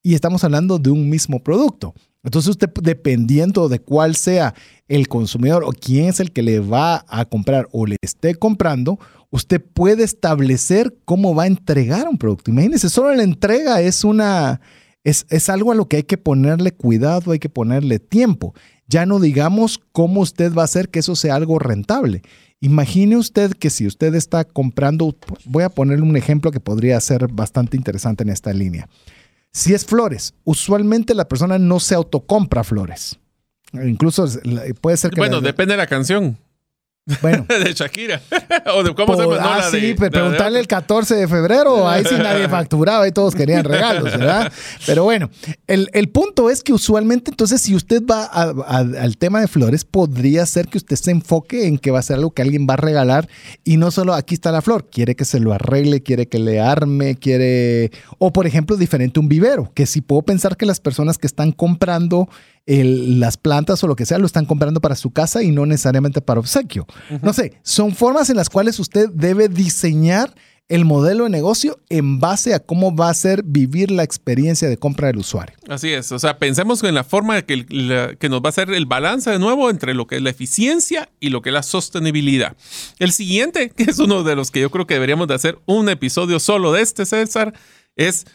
[0.03, 1.93] Y estamos hablando de un mismo producto.
[2.24, 4.53] Entonces usted, dependiendo de cuál sea
[4.88, 8.99] el consumidor o quién es el que le va a comprar o le esté comprando,
[9.32, 12.51] usted puede establecer cómo va a entregar un producto.
[12.51, 14.61] Imagínese, solo la entrega es una,
[15.03, 18.53] es, es algo a lo que hay que ponerle cuidado, hay que ponerle tiempo.
[18.88, 22.22] Ya no digamos cómo usted va a hacer que eso sea algo rentable.
[22.59, 25.15] Imagine usted que si usted está comprando,
[25.45, 28.88] voy a ponerle un ejemplo que podría ser bastante interesante en esta línea.
[29.52, 33.20] Si es flores, usualmente la persona no se autocompra flores.
[33.74, 34.28] Incluso
[34.82, 35.20] puede ser que...
[35.22, 36.38] Bueno, depende de la canción.
[37.22, 37.45] Bueno.
[37.49, 38.22] de Shakira.
[38.76, 39.39] o de cómo se.
[39.39, 43.64] Ah, sí, pero preguntarle el 14 de febrero, ahí sí nadie facturaba y todos querían
[43.64, 44.51] regalos, ¿verdad?
[44.86, 45.30] Pero bueno,
[45.68, 50.68] el, punto es que usualmente, entonces, si usted va al tema de flores, podría ser
[50.68, 53.28] que usted se enfoque en que va a ser algo que alguien va a regalar
[53.64, 56.59] y no solo aquí está la flor, quiere que se lo arregle, quiere que le
[56.59, 57.91] arme, quiere.
[58.18, 61.51] O por ejemplo, diferente un vivero, que si puedo pensar que las personas que están
[61.51, 62.30] comprando
[62.66, 66.22] las plantas o lo que sea lo están comprando para su casa y no necesariamente
[66.22, 66.86] para obsequio.
[67.22, 70.34] No sé, son formas en las cuales usted debe diseñar
[70.72, 74.78] el modelo de negocio en base a cómo va a ser vivir la experiencia de
[74.78, 75.57] compra del usuario.
[75.68, 77.66] Así es, o sea, pensemos en la forma que,
[78.18, 81.09] que nos va a hacer el balance de nuevo entre lo que es la eficiencia
[81.20, 82.55] y lo que es la sostenibilidad.
[82.99, 85.89] El siguiente, que es uno de los que yo creo que deberíamos de hacer un
[85.89, 87.53] episodio solo de este, César,
[87.97, 88.26] es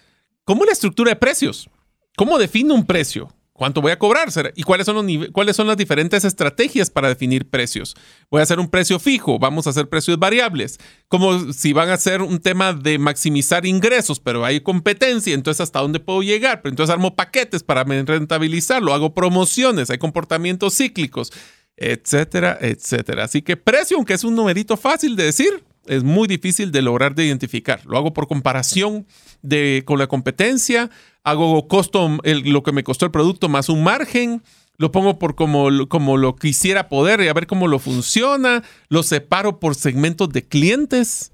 [0.44, 1.70] cómo la estructura de precios.
[2.18, 3.32] ¿Cómo define un precio?
[3.56, 4.28] ¿Cuánto voy a cobrar?
[4.54, 7.96] ¿Y cuáles son, cuáles son las diferentes estrategias para definir precios?
[8.30, 9.38] ¿Voy a hacer un precio fijo?
[9.38, 10.78] ¿Vamos a hacer precios variables?
[11.08, 15.80] Como si van a ser un tema de maximizar ingresos, pero hay competencia, entonces ¿hasta
[15.80, 16.60] dónde puedo llegar?
[16.60, 21.32] Pero entonces armo paquetes para rentabilizarlo, hago promociones, hay comportamientos cíclicos,
[21.78, 23.24] etcétera, etcétera.
[23.24, 27.14] Así que precio, aunque es un numerito fácil de decir, es muy difícil de lograr
[27.14, 27.84] de identificar.
[27.86, 29.06] Lo hago por comparación
[29.42, 30.90] de, con la competencia,
[31.24, 34.42] hago costo, lo que me costó el producto más un margen,
[34.78, 39.02] lo pongo por como, como lo quisiera poder y a ver cómo lo funciona, lo
[39.02, 41.32] separo por segmentos de clientes.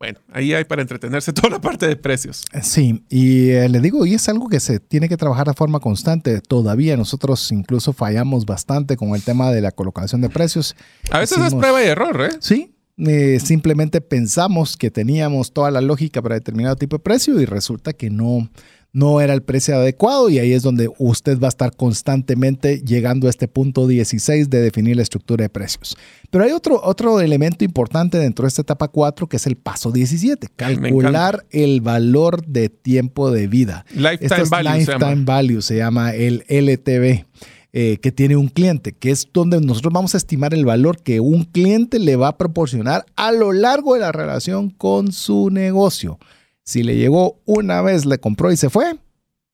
[0.00, 2.44] Bueno, ahí hay para entretenerse toda la parte de precios.
[2.62, 5.78] Sí, y eh, le digo, y es algo que se tiene que trabajar de forma
[5.78, 6.40] constante.
[6.40, 10.74] Todavía nosotros incluso fallamos bastante con el tema de la colocación de precios.
[11.10, 12.36] A veces es prueba y error, ¿eh?
[12.40, 12.74] Sí,
[13.06, 17.92] eh, simplemente pensamos que teníamos toda la lógica para determinado tipo de precio y resulta
[17.92, 18.50] que no,
[18.92, 23.26] no era el precio adecuado y ahí es donde usted va a estar constantemente llegando
[23.26, 25.96] a este punto 16 de definir la estructura de precios.
[26.30, 29.92] Pero hay otro, otro elemento importante dentro de esta etapa 4 que es el paso
[29.92, 33.84] 17, calcular el valor de tiempo de vida.
[33.94, 37.24] Lifetime, value, lifetime value se llama el LTV.
[37.72, 41.20] Eh, que tiene un cliente, que es donde nosotros vamos a estimar el valor que
[41.20, 46.18] un cliente le va a proporcionar a lo largo de la relación con su negocio.
[46.64, 48.96] Si le llegó una vez, le compró y se fue,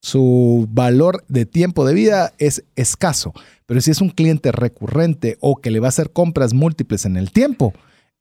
[0.01, 3.35] su valor de tiempo de vida es escaso.
[3.67, 7.19] Pero si es un cliente recurrente o que le va a hacer compras múltiples en
[7.19, 7.75] el tiempo,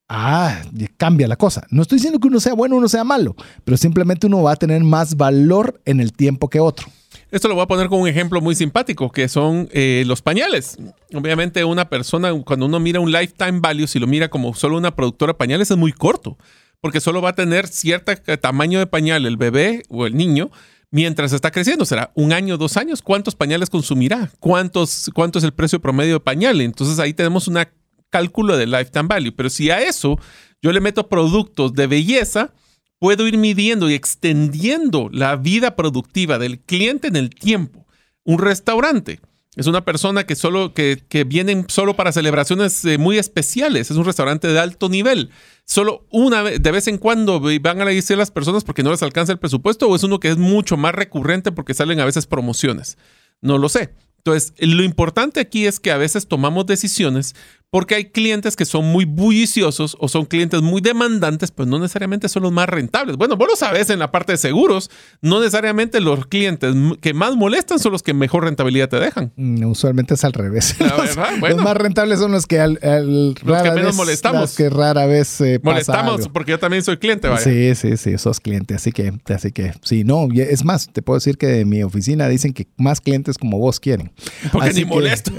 [0.09, 0.61] ah,
[0.97, 1.65] cambia la cosa.
[1.69, 4.53] No estoy diciendo que uno sea bueno o uno sea malo, pero simplemente uno va
[4.53, 6.87] a tener más valor en el tiempo que otro.
[7.35, 10.77] Esto lo voy a poner con un ejemplo muy simpático, que son eh, los pañales.
[11.13, 14.95] Obviamente una persona, cuando uno mira un lifetime value, si lo mira como solo una
[14.95, 16.37] productora de pañales, es muy corto,
[16.79, 20.49] porque solo va a tener cierto tamaño de pañal el bebé o el niño
[20.91, 21.83] mientras está creciendo.
[21.83, 23.01] Será un año, dos años.
[23.01, 24.31] ¿Cuántos pañales consumirá?
[24.39, 26.61] ¿Cuántos, ¿Cuánto es el precio promedio de pañal?
[26.61, 27.57] Entonces ahí tenemos un
[28.09, 29.33] cálculo de lifetime value.
[29.35, 30.17] Pero si a eso
[30.61, 32.53] yo le meto productos de belleza,
[33.05, 37.85] puedo ir midiendo y extendiendo la vida productiva del cliente en el tiempo.
[38.23, 39.19] Un restaurante
[39.55, 43.91] es una persona que solo que, que vienen solo para celebraciones eh, muy especiales.
[43.91, 45.29] Es un restaurante de alto nivel.
[45.65, 49.03] Solo una vez, de vez en cuando van a decir las personas porque no les
[49.03, 52.25] alcanza el presupuesto o es uno que es mucho más recurrente porque salen a veces
[52.25, 52.97] promociones.
[53.39, 53.91] No lo sé.
[54.17, 57.35] Entonces, lo importante aquí es que a veces tomamos decisiones
[57.75, 62.29] porque hay clientes que son muy bulliciosos o son clientes muy demandantes, pues no necesariamente
[62.29, 63.17] son los más rentables.
[63.17, 64.89] Bueno, vos lo sabes en la parte de seguros,
[65.21, 69.33] no necesariamente los clientes que más molestan son los que mejor rentabilidad te dejan.
[69.35, 70.77] Mm, usualmente es al revés.
[71.41, 74.55] Los, más rentables son los que al, los que menos molestamos.
[74.55, 77.27] que rara vez molestamos porque yo también soy cliente.
[77.27, 77.43] Vaya.
[77.43, 81.17] Sí, sí, sí, sos cliente, así que, así que, sí, no, es más, te puedo
[81.17, 84.13] decir que de mi oficina dicen que más clientes como vos quieren.
[84.53, 85.31] Porque ni molesto.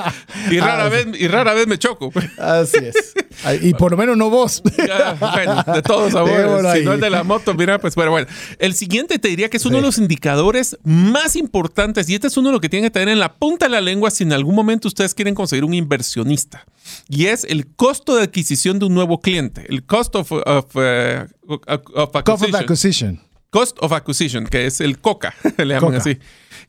[0.50, 2.12] y rara ah, vez, y rara vez me choco.
[2.38, 3.14] Así es.
[3.62, 4.62] Y por lo menos no vos.
[5.20, 6.78] bueno, de todos sabores.
[6.78, 8.26] Si no el de la moto, mira, pues pero bueno.
[8.58, 12.36] El siguiente te diría que es uno de los indicadores más importantes y este es
[12.36, 14.32] uno de los que tienen que tener en la punta de la lengua si en
[14.32, 16.64] algún momento ustedes quieren conseguir un inversionista.
[17.08, 19.66] Y es el costo de adquisición de un nuevo cliente.
[19.68, 23.20] El cost of, of, uh, acquisition.
[23.50, 26.18] Cost of acquisition, que es el COCA, le llaman así.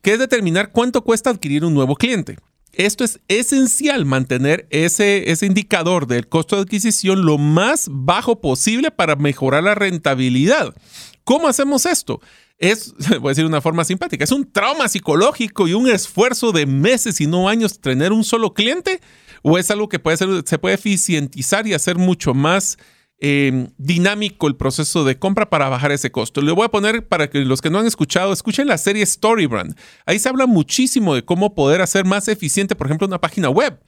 [0.02, 2.38] Que es determinar cuánto cuesta adquirir un nuevo cliente.
[2.78, 8.92] Esto es esencial, mantener ese, ese indicador del costo de adquisición lo más bajo posible
[8.92, 10.76] para mejorar la rentabilidad.
[11.24, 12.22] ¿Cómo hacemos esto?
[12.58, 16.52] Es, voy a decir de una forma simpática, es un trauma psicológico y un esfuerzo
[16.52, 19.02] de meses y no años tener un solo cliente,
[19.42, 22.78] o es algo que puede ser, se puede eficientizar y hacer mucho más
[23.20, 26.42] eh, dinámico el proceso de compra para bajar ese costo.
[26.42, 29.76] Le voy a poner para que los que no han escuchado, escuchen la serie Storybrand.
[30.06, 33.80] Ahí se habla muchísimo de cómo poder hacer más eficiente, por ejemplo, una página web.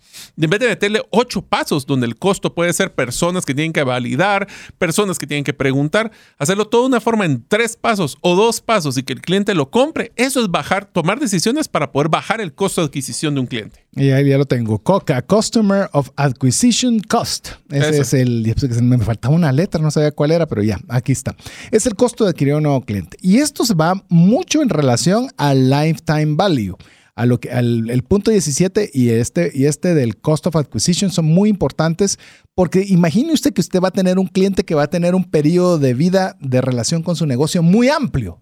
[0.41, 3.83] En vez de meterle ocho pasos donde el costo puede ser personas que tienen que
[3.83, 4.47] validar,
[4.77, 8.61] personas que tienen que preguntar, hacerlo todo de una forma en tres pasos o dos
[8.61, 10.13] pasos y que el cliente lo compre.
[10.15, 13.86] Eso es bajar, tomar decisiones para poder bajar el costo de adquisición de un cliente.
[13.97, 14.77] Y ahí ya lo tengo.
[14.77, 17.49] COCA, Customer of Acquisition Cost.
[17.69, 21.35] Ese es el, me faltaba una letra, no sabía cuál era, pero ya, aquí está.
[21.71, 23.17] Es el costo de adquirir un nuevo cliente.
[23.21, 26.77] Y esto se va mucho en relación al lifetime value.
[27.15, 31.09] A lo que, al el punto 17 y este, y este del cost of acquisition
[31.09, 32.19] son muy importantes
[32.53, 35.23] porque imagine usted que usted va a tener un cliente que va a tener un
[35.23, 38.39] periodo de vida de relación con su negocio muy amplio.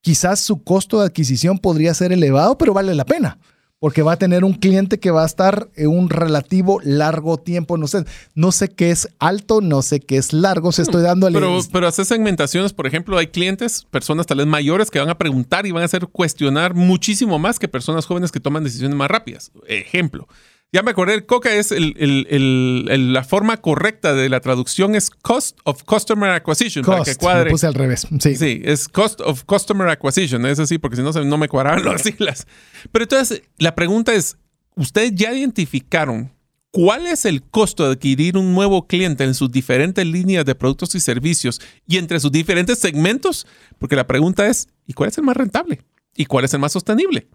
[0.00, 3.38] Quizás su costo de adquisición podría ser elevado, pero vale la pena
[3.86, 7.78] porque va a tener un cliente que va a estar en un relativo largo tiempo.
[7.78, 10.72] No sé, no sé qué es alto, no sé qué es largo.
[10.72, 14.90] Se estoy dando Pero, pero hacer segmentaciones, por ejemplo, hay clientes, personas tal vez mayores
[14.90, 18.40] que van a preguntar y van a hacer cuestionar muchísimo más que personas jóvenes que
[18.40, 19.52] toman decisiones más rápidas.
[19.68, 20.26] Ejemplo.
[20.72, 25.58] Ya me acordé, el COCA es el, la forma correcta de la traducción es Cost
[25.64, 26.84] of Customer Acquisition.
[26.84, 27.50] para que cuadre.
[27.50, 28.06] puse al revés.
[28.20, 28.34] Sí.
[28.34, 30.44] sí, es Cost of Customer Acquisition.
[30.44, 32.46] Es así, porque si no, no me cuadraron las siglas.
[32.92, 34.36] Pero entonces, la pregunta es,
[34.74, 36.32] ¿ustedes ya identificaron
[36.72, 40.94] cuál es el costo de adquirir un nuevo cliente en sus diferentes líneas de productos
[40.94, 43.46] y servicios y entre sus diferentes segmentos?
[43.78, 45.80] Porque la pregunta es, ¿y cuál es el más rentable?
[46.16, 47.28] ¿Y cuál es el más sostenible?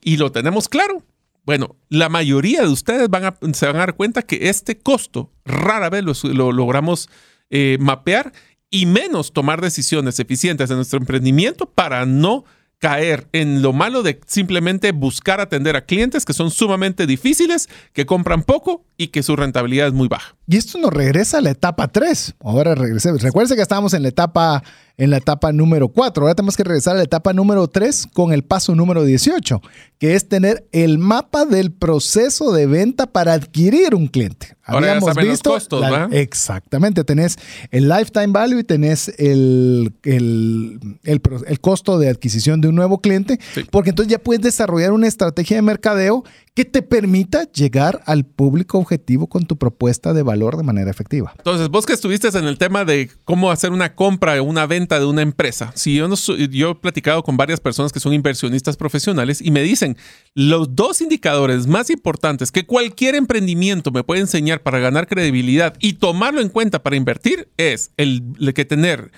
[0.00, 1.02] Y lo tenemos claro.
[1.46, 5.32] Bueno, la mayoría de ustedes van a, se van a dar cuenta que este costo
[5.44, 7.08] rara vez lo, logramos
[7.50, 8.32] eh, mapear
[8.68, 12.44] y menos tomar decisiones eficientes en nuestro emprendimiento para no
[12.78, 18.06] caer en lo malo de simplemente buscar atender a clientes que son sumamente difíciles, que
[18.06, 20.35] compran poco y que su rentabilidad es muy baja.
[20.48, 22.34] Y esto nos regresa a la etapa 3.
[22.40, 23.20] Ahora regresemos.
[23.20, 24.62] Recuerden que estábamos en la etapa
[24.98, 26.22] en la etapa número 4.
[26.22, 29.60] Ahora tenemos que regresar a la etapa número 3 con el paso número 18,
[29.98, 34.56] que es tener el mapa del proceso de venta para adquirir un cliente.
[34.64, 37.36] Habíamos visto los costos, Exactamente, tenés
[37.70, 43.38] el lifetime value y tenés el, el, el, costo de adquisición de un nuevo cliente,
[43.70, 46.24] porque entonces ya puedes desarrollar una estrategia de mercadeo
[46.54, 51.32] que te permita llegar al público objetivo con tu propuesta de valor de manera efectiva.
[51.36, 54.98] Entonces, vos que estuviste en el tema de cómo hacer una compra o una venta
[54.98, 56.08] de una empresa, si yo,
[56.50, 59.96] yo he platicado con varias personas que son inversionistas profesionales y me dicen,
[60.34, 65.94] los dos indicadores más importantes que cualquier emprendimiento me puede enseñar para ganar credibilidad y
[65.94, 68.22] tomarlo en cuenta para invertir es el,
[68.54, 69.10] que tener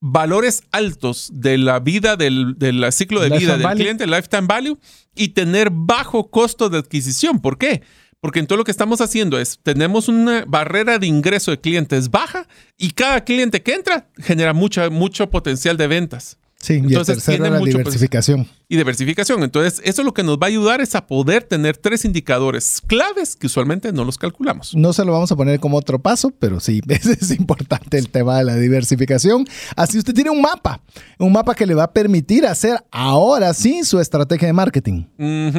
[0.00, 2.56] valores altos de la vida del,
[2.92, 4.78] ciclo de vida del cliente, lifetime value,
[5.14, 7.40] y tener bajo costo de adquisición.
[7.40, 7.82] ¿Por qué?
[8.24, 12.10] Porque en todo lo que estamos haciendo es, tenemos una barrera de ingreso de clientes
[12.10, 12.48] baja
[12.78, 16.38] y cada cliente que entra genera mucha, mucho potencial de ventas.
[16.56, 18.48] Sí, Entonces, y tiene la diversificación.
[18.66, 19.42] y diversificación.
[19.42, 23.36] Entonces, eso lo que nos va a ayudar es a poder tener tres indicadores claves
[23.36, 24.74] que usualmente no los calculamos.
[24.74, 28.38] No se lo vamos a poner como otro paso, pero sí, es importante el tema
[28.38, 29.44] de la diversificación.
[29.76, 30.80] Así usted tiene un mapa,
[31.18, 35.04] un mapa que le va a permitir hacer ahora sí su estrategia de marketing.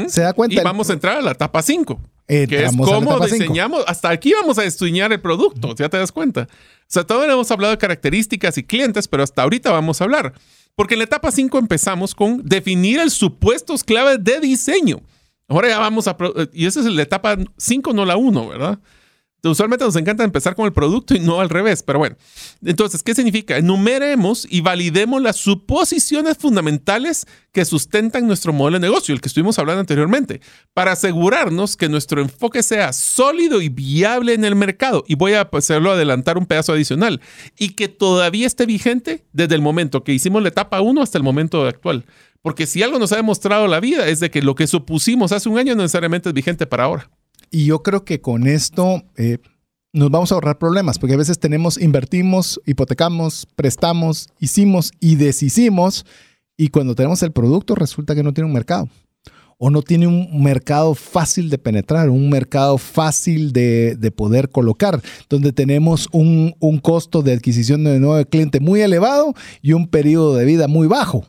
[0.07, 0.59] ¿Se da cuenta?
[0.59, 2.14] Y vamos a entrar a la etapa 5.
[2.27, 6.47] Que es cómo diseñamos, hasta aquí vamos a estudiar el producto, ya te das cuenta.
[6.51, 10.33] O sea, todavía hemos hablado de características y clientes, pero hasta ahorita vamos a hablar.
[10.75, 15.01] Porque en la etapa 5 empezamos con definir el supuestos claves de diseño.
[15.47, 16.17] Ahora ya vamos a...
[16.51, 18.79] Y esa es la etapa 5, no la 1, ¿verdad?
[19.49, 22.15] Usualmente nos encanta empezar con el producto y no al revés, pero bueno.
[22.63, 23.57] Entonces, ¿qué significa?
[23.57, 29.57] Enumeremos y validemos las suposiciones fundamentales que sustentan nuestro modelo de negocio, el que estuvimos
[29.59, 30.41] hablando anteriormente,
[30.73, 35.03] para asegurarnos que nuestro enfoque sea sólido y viable en el mercado.
[35.07, 37.21] Y voy a hacerlo adelantar un pedazo adicional.
[37.57, 41.23] Y que todavía esté vigente desde el momento que hicimos la etapa 1 hasta el
[41.23, 42.05] momento actual.
[42.41, 45.49] Porque si algo nos ha demostrado la vida es de que lo que supusimos hace
[45.49, 47.09] un año no necesariamente es vigente para ahora.
[47.55, 49.37] Y yo creo que con esto eh,
[49.93, 56.05] nos vamos a ahorrar problemas, porque a veces tenemos, invertimos, hipotecamos, prestamos, hicimos y deshicimos,
[56.57, 58.89] y cuando tenemos el producto resulta que no tiene un mercado.
[59.57, 65.53] O no tiene un mercado fácil de penetrar, un mercado fácil de, poder colocar, donde
[65.53, 70.43] tenemos un, un costo de adquisición de nuevo cliente muy elevado y un periodo de
[70.43, 71.25] vida muy bajo.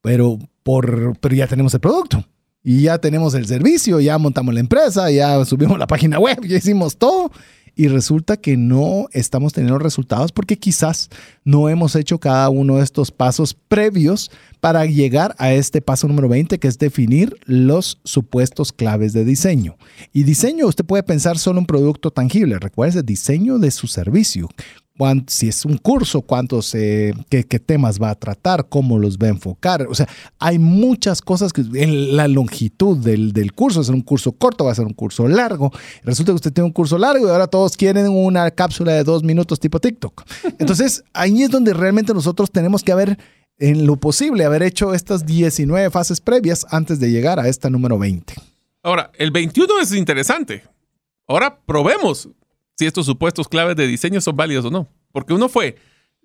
[0.00, 2.24] Pero, por, pero ya tenemos el producto
[2.70, 6.58] y ya tenemos el servicio, ya montamos la empresa, ya subimos la página web, ya
[6.58, 7.32] hicimos todo
[7.74, 11.08] y resulta que no estamos teniendo resultados porque quizás
[11.44, 14.30] no hemos hecho cada uno de estos pasos previos
[14.60, 19.78] para llegar a este paso número 20, que es definir los supuestos claves de diseño.
[20.12, 22.58] Y diseño, usted puede pensar solo un producto tangible.
[22.58, 24.50] Recuerde, diseño de su servicio
[25.28, 29.30] si es un curso, cuántos, eh, qué, temas va a tratar, cómo los va a
[29.30, 29.86] enfocar.
[29.88, 30.08] O sea,
[30.38, 34.32] hay muchas cosas que en la longitud del, del curso, va a ser un curso
[34.32, 35.70] corto, va a ser un curso largo.
[36.02, 39.22] Resulta que usted tiene un curso largo y ahora todos quieren una cápsula de dos
[39.22, 40.24] minutos tipo TikTok.
[40.58, 43.18] Entonces, ahí es donde realmente nosotros tenemos que haber,
[43.58, 47.98] en lo posible, haber hecho estas 19 fases previas antes de llegar a esta número
[47.98, 48.34] 20.
[48.82, 50.64] Ahora, el 21 es interesante.
[51.26, 52.30] Ahora probemos
[52.78, 54.88] si estos supuestos claves de diseño son válidos o no.
[55.10, 55.76] Porque uno fue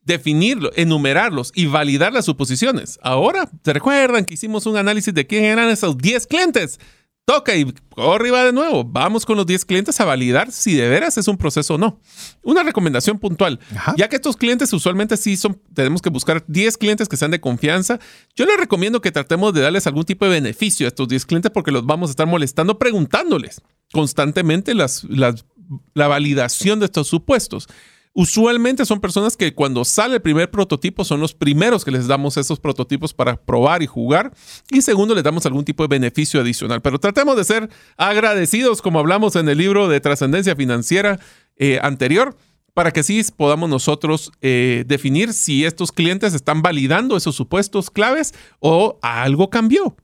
[0.03, 2.99] definirlo, enumerarlos y validar las suposiciones.
[3.01, 6.79] Ahora, ¿se recuerdan que hicimos un análisis de quién eran esos 10 clientes?
[7.25, 8.83] Toca y arriba de nuevo.
[8.83, 12.01] Vamos con los 10 clientes a validar si de veras es un proceso o no.
[12.43, 13.61] Una recomendación puntual.
[13.95, 17.39] Ya que estos clientes usualmente sí son, tenemos que buscar 10 clientes que sean de
[17.39, 17.97] confianza.
[18.35, 21.51] Yo les recomiendo que tratemos de darles algún tipo de beneficio a estos 10 clientes
[21.51, 23.61] porque los vamos a estar molestando preguntándoles
[23.93, 25.45] constantemente las, las
[25.93, 27.67] la validación de estos supuestos.
[28.15, 32.37] Usualmente son personas que cuando sale el primer prototipo son los primeros que les damos
[32.37, 34.33] esos prototipos para probar y jugar.
[34.69, 36.81] Y segundo, les damos algún tipo de beneficio adicional.
[36.81, 41.19] Pero tratemos de ser agradecidos, como hablamos en el libro de trascendencia financiera
[41.57, 42.37] eh, anterior,
[42.75, 48.35] para que sí podamos nosotros eh, definir si estos clientes están validando esos supuestos claves
[48.59, 49.95] o algo cambió.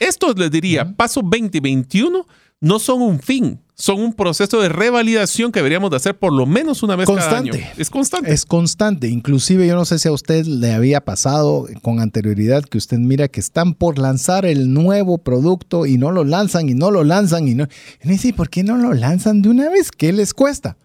[0.00, 2.26] Esto les diría, paso 2021
[2.62, 6.46] no son un fin, son un proceso de revalidación que deberíamos de hacer por lo
[6.46, 7.52] menos una vez cada año.
[7.76, 8.32] Es constante.
[8.32, 9.08] Es constante.
[9.08, 13.26] Inclusive yo no sé si a usted le había pasado con anterioridad que usted mira
[13.26, 17.48] que están por lanzar el nuevo producto y no lo lanzan y no lo lanzan
[17.48, 17.66] y no.
[18.04, 19.90] Y dice, ¿por qué no lo lanzan de una vez?
[19.90, 20.76] ¿Qué les cuesta?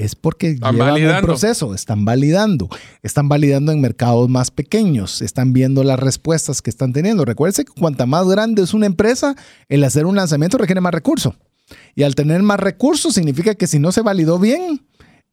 [0.00, 2.70] Es porque llevan un proceso, están validando,
[3.02, 7.26] están validando en mercados más pequeños, están viendo las respuestas que están teniendo.
[7.26, 9.36] Recuerde que cuanta más grande es una empresa,
[9.68, 11.34] el hacer un lanzamiento requiere más recursos.
[11.94, 14.80] Y al tener más recursos significa que si no se validó bien,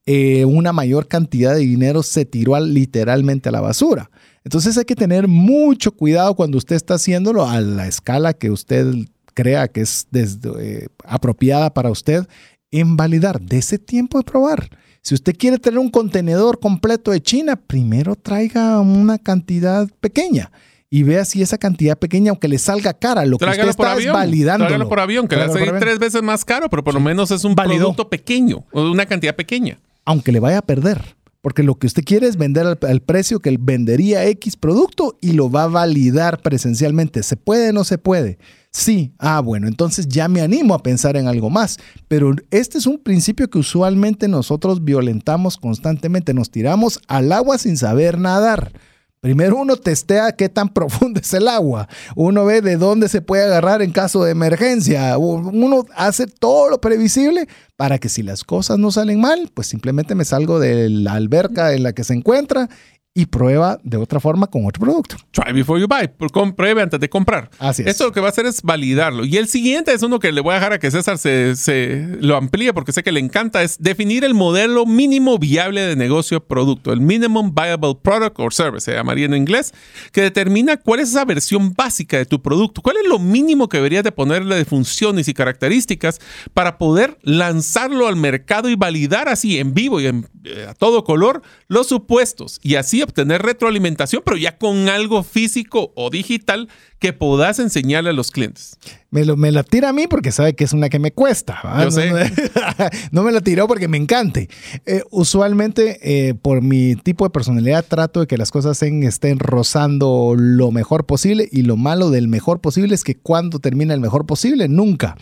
[0.06, 4.11] eh, una mayor cantidad de dinero se tiró literalmente a la basura.
[4.44, 8.85] Entonces hay que tener mucho cuidado cuando usted está haciéndolo a la escala que usted
[9.34, 12.27] crea que es eh, apropiada para usted
[12.72, 13.41] en validar.
[13.41, 14.69] De ese tiempo de probar.
[15.02, 20.52] Si usted quiere tener un contenedor completo de China, primero traiga una cantidad pequeña
[20.89, 24.11] y vea si esa cantidad pequeña, aunque le salga cara, lo que usted está es
[24.11, 24.65] validando.
[24.65, 27.44] Tráigalo por avión, que le salir tres veces más caro, pero por lo menos es
[27.44, 29.80] un producto pequeño, o una cantidad pequeña.
[30.06, 31.18] Aunque le vaya a perder.
[31.41, 35.31] Porque lo que usted quiere es vender al, precio que él vendería X producto y
[35.31, 37.23] lo va a validar presencialmente.
[37.23, 38.38] ¿Se puede o no se puede?
[38.77, 41.79] Sí, ah, bueno, entonces ya me animo a pensar en algo más.
[42.07, 46.35] Pero este es un principio que usualmente nosotros violentamos constantemente.
[46.35, 48.71] Nos tiramos al agua sin saber nadar.
[49.19, 51.89] Primero uno testea qué tan profundo es el agua.
[52.15, 55.17] Uno ve de dónde se puede agarrar en caso de emergencia.
[55.17, 57.47] Uno hace todo lo previsible
[57.77, 61.73] para que si las cosas no salen mal, pues simplemente me salgo de la alberca
[61.73, 62.69] en la que se encuentra
[63.18, 65.15] y prueba de otra forma con otro producto.
[65.31, 66.07] Try before you buy.
[66.56, 67.49] Pruebe antes de comprar.
[67.57, 67.88] Así es.
[67.88, 69.26] Esto lo que va a hacer es validarlo.
[69.26, 72.15] Y el siguiente es uno que le voy a dejar a que César se, se
[72.22, 73.64] lo amplíe porque sé que le encanta.
[73.64, 76.94] Es definir el modelo mínimo viable de negocio producto.
[76.94, 79.73] El Minimum Viable Product or Service, se llamaría en inglés,
[80.11, 82.84] que determina cuál es esa versión básica de tu producto.
[82.84, 86.19] ¿Cuál es lo mínimo que deberías de ponerle de funciones y características
[86.53, 91.03] para poder lanzarlo al mercado y validar así en vivo y en, eh, a todo
[91.03, 96.69] color los supuestos y así obtener retroalimentación, pero ya con algo físico o digital
[96.99, 98.77] que puedas enseñarle a los clientes.
[99.09, 101.61] Me, lo, me la tira a mí porque sabe que es una que me cuesta.
[101.84, 102.11] Yo sé.
[103.11, 104.49] No, me la tiró porque me encante.
[104.85, 110.35] Eh, usualmente, eh, por mi tipo de personalidad, trato de que las cosas estén rozando
[110.38, 114.25] lo mejor posible y lo malo del mejor posible es que cuando termina el mejor
[114.25, 115.15] posible, nunca.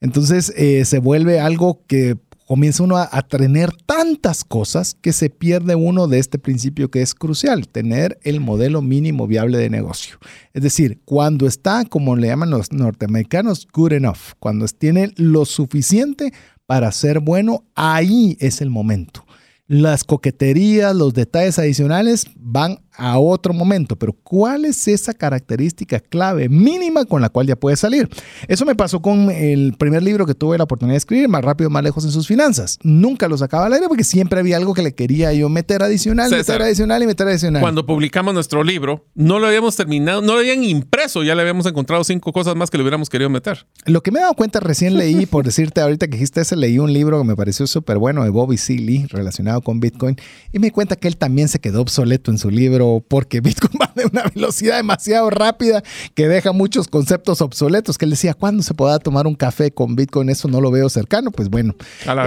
[0.00, 2.16] Entonces eh, se vuelve algo que
[2.52, 7.14] comienza uno a, tener tantas cosas que se pierde uno de este principio que es
[7.14, 10.18] crucial, tener el modelo mínimo viable de negocio.
[10.52, 16.34] Es decir, cuando está, como le llaman los norteamericanos, good enough, cuando tiene lo suficiente
[16.66, 19.24] para ser bueno, ahí es el momento.
[19.66, 26.48] Las coqueterías, los detalles adicionales van a otro momento, pero ¿cuál es esa característica clave
[26.48, 28.08] mínima con la cual ya puedes salir?
[28.48, 31.70] Eso me pasó con el primer libro que tuve la oportunidad de escribir, Más rápido,
[31.70, 32.78] más lejos en sus finanzas.
[32.82, 36.28] Nunca lo sacaba al aire porque siempre había algo que le quería yo meter adicional,
[36.28, 37.62] César, meter adicional y meter adicional.
[37.62, 41.66] Cuando publicamos nuestro libro, no lo habíamos terminado, no lo habían impreso, ya le habíamos
[41.66, 43.66] encontrado cinco cosas más que le hubiéramos querido meter.
[43.86, 46.78] Lo que me he dado cuenta, recién leí, por decirte ahorita que dijiste ese, leí
[46.78, 50.16] un libro que me pareció súper bueno de Bobby Seeley relacionado con Bitcoin
[50.52, 53.72] y me di cuenta que él también se quedó obsoleto en su libro porque Bitcoin
[53.80, 55.82] va de una velocidad demasiado rápida
[56.14, 57.98] que deja muchos conceptos obsoletos.
[57.98, 60.28] Que él decía, ¿cuándo se podrá tomar un café con Bitcoin?
[60.28, 61.30] Eso no lo veo cercano.
[61.30, 61.74] Pues bueno,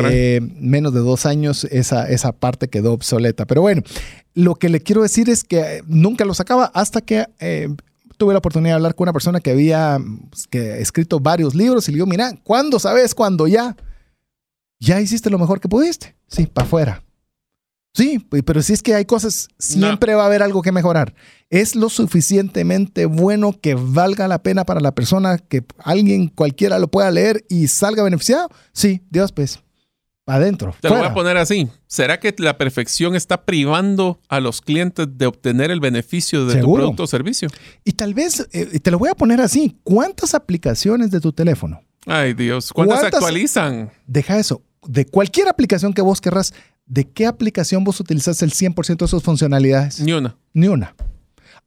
[0.10, 3.46] eh, menos de dos años esa, esa parte quedó obsoleta.
[3.46, 3.82] Pero bueno,
[4.34, 7.70] lo que le quiero decir es que eh, nunca lo sacaba hasta que eh,
[8.18, 10.00] tuve la oportunidad de hablar con una persona que había
[10.30, 13.16] pues, que, escrito varios libros y le digo, mira, ¿cuándo sabes?
[13.16, 13.76] Cuando ya,
[14.80, 16.16] ya hiciste lo mejor que pudiste.
[16.28, 17.05] Sí, para afuera.
[17.96, 21.16] Sí, pero si es que hay cosas, siempre va a haber algo que mejorar.
[21.50, 26.90] ¿Es lo suficientemente bueno que valga la pena para la persona que alguien cualquiera lo
[26.90, 28.50] pueda leer y salga beneficiado?
[28.74, 29.62] Sí, Dios, pues,
[30.26, 30.76] adentro.
[30.82, 31.70] Te lo voy a poner así.
[31.88, 36.74] ¿Será que la perfección está privando a los clientes de obtener el beneficio de tu
[36.74, 37.48] producto o servicio?
[37.86, 41.82] Y tal vez, eh, te lo voy a poner así, ¿cuántas aplicaciones de tu teléfono?
[42.06, 42.74] Ay, Dios.
[42.74, 43.90] ¿Cuántas, ¿Cuántas- actualizan?
[44.06, 46.54] Deja eso, de cualquier aplicación que vos querrás,
[46.86, 50.00] ¿de qué aplicación vos utilizas el 100% de sus funcionalidades?
[50.00, 50.38] Ni una.
[50.54, 50.96] Ni una.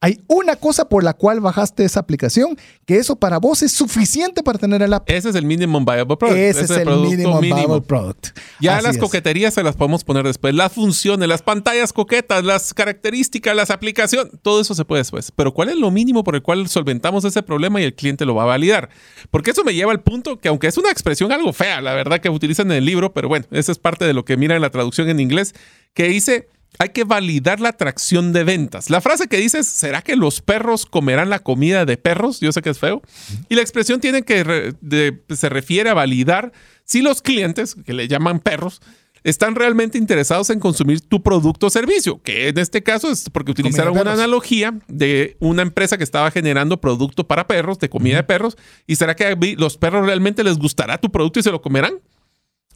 [0.01, 2.57] Hay una cosa por la cual bajaste esa aplicación,
[2.87, 5.11] que eso para vos es suficiente para tener el app.
[5.11, 6.39] Ese es el minimum viable product.
[6.39, 7.57] Ese es el producto minimum mínimo.
[7.57, 8.39] viable product.
[8.61, 9.03] Ya Así las es.
[9.03, 10.55] coqueterías se las podemos poner después.
[10.55, 15.33] Las funciones, las pantallas coquetas, las características, las aplicaciones, todo eso se puede después.
[15.35, 18.37] Pero ¿cuál es lo mínimo por el cual solventamos ese problema y el cliente lo
[18.37, 18.91] va a validar?
[19.33, 22.21] Porque eso me lleva al punto que aunque es una expresión algo fea, la verdad
[22.21, 24.63] que utilizan en el libro, pero bueno, esa es parte de lo que mira en
[24.63, 25.57] la traducción en inglés,
[25.93, 26.49] que dice...
[26.79, 28.89] Hay que validar la atracción de ventas.
[28.91, 32.39] La frase que dice es, ¿será que los perros comerán la comida de perros?
[32.41, 33.03] Yo sé que es feo.
[33.49, 36.53] Y la expresión tiene que re- de- se refiere a validar
[36.85, 38.81] si los clientes, que le llaman perros,
[39.25, 43.51] están realmente interesados en consumir tu producto o servicio, que en este caso es porque
[43.51, 48.23] utilizaron una analogía de una empresa que estaba generando producto para perros, de comida de
[48.23, 51.95] perros, y será que los perros realmente les gustará tu producto y se lo comerán.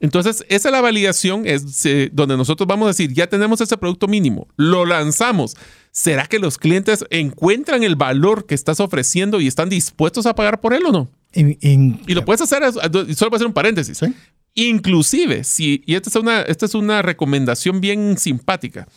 [0.03, 3.77] Entonces, esa es la validación, es eh, donde nosotros vamos a decir, ya tenemos ese
[3.77, 5.55] producto mínimo, lo lanzamos.
[5.91, 10.59] ¿Será que los clientes encuentran el valor que estás ofreciendo y están dispuestos a pagar
[10.59, 11.09] por él o no?
[11.31, 13.97] En- en- Y lo puedes hacer, solo voy a hacer un paréntesis.
[13.97, 14.07] Sí.
[14.55, 18.87] Inclusive, si, y esta es, una, esta es una recomendación bien simpática,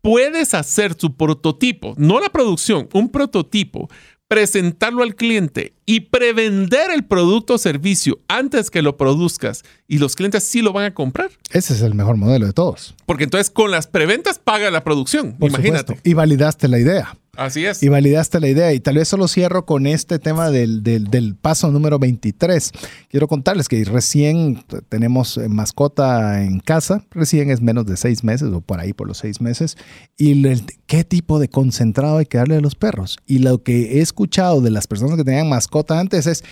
[0.00, 3.90] puedes hacer tu prototipo, no la producción, un prototipo,
[4.30, 10.14] presentarlo al cliente y prevender el producto o servicio antes que lo produzcas y los
[10.14, 11.32] clientes sí lo van a comprar.
[11.50, 12.94] Ese es el mejor modelo de todos.
[13.06, 15.36] Porque entonces con las preventas paga la producción.
[15.36, 15.80] Por Imagínate.
[15.94, 16.08] supuesto.
[16.08, 17.18] Y validaste la idea.
[17.40, 17.82] Así es.
[17.82, 18.72] Y validaste la idea.
[18.74, 22.70] Y tal vez solo cierro con este tema del, del- del paso número 23.
[23.08, 27.04] Quiero contarles que recién tenemos eh, mascota en casa.
[27.10, 29.76] Recién es menos de seis meses o por ahí por los seis meses.
[30.18, 33.16] Y el- qué tipo de concentrado hay que darle a los perros.
[33.26, 36.44] Y lo que he escuchado de las personas que tenían mascota antes es...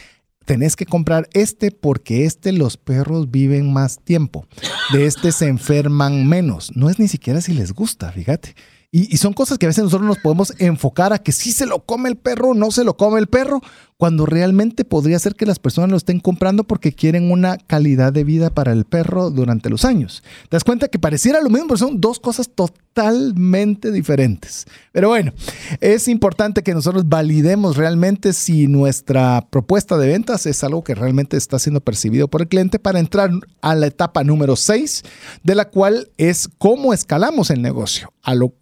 [0.46, 4.46] Tenés que comprar este porque este los perros viven más tiempo.
[4.94, 6.74] De este se enferman menos.
[6.74, 8.54] No es ni siquiera si les gusta, fíjate.
[8.90, 11.66] Y, y son cosas que a veces nosotros nos podemos enfocar a que si se
[11.66, 13.60] lo come el perro, no se lo come el perro,
[13.98, 18.22] cuando realmente podría ser que las personas lo estén comprando porque quieren una calidad de
[18.22, 20.22] vida para el perro durante los años.
[20.48, 24.66] Te das cuenta que pareciera lo mismo, pero son dos cosas totalmente diferentes.
[24.92, 25.32] Pero bueno,
[25.80, 31.36] es importante que nosotros validemos realmente si nuestra propuesta de ventas es algo que realmente
[31.36, 33.30] está siendo percibido por el cliente para entrar
[33.62, 35.02] a la etapa número 6,
[35.42, 38.12] de la cual es cómo escalamos el negocio,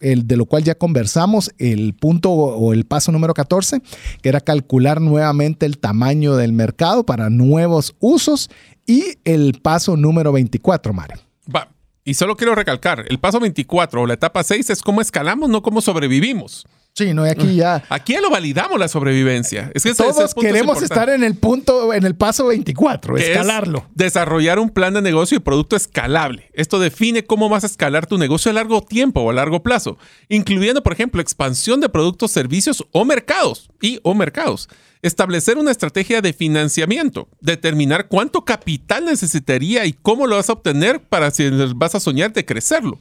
[0.00, 3.82] de lo cual ya conversamos el punto o el paso número 14,
[4.22, 8.48] que era calcular nuevamente el tamaño del mercado para nuevos usos
[8.86, 11.16] y el paso número 24, Mario.
[11.54, 11.68] Va.
[12.04, 15.62] Y solo quiero recalcar, el paso 24 o la etapa 6 es cómo escalamos, no
[15.62, 16.64] cómo sobrevivimos.
[16.94, 19.70] Sí, no, y aquí ya Aquí ya lo validamos la sobrevivencia.
[19.74, 22.46] Es que ese- ese todos punto es queremos estar en el punto, en el paso
[22.46, 23.84] 24, que es escalarlo.
[23.94, 26.48] desarrollar un plan de negocio y producto escalable.
[26.54, 29.98] Esto define cómo vas a escalar tu negocio a largo tiempo o a largo plazo,
[30.30, 34.70] incluyendo, por ejemplo, expansión de productos, servicios o mercados y o mercados.
[35.06, 41.00] Establecer una estrategia de financiamiento, determinar cuánto capital necesitaría y cómo lo vas a obtener
[41.00, 42.98] para si vas a soñar de crecerlo.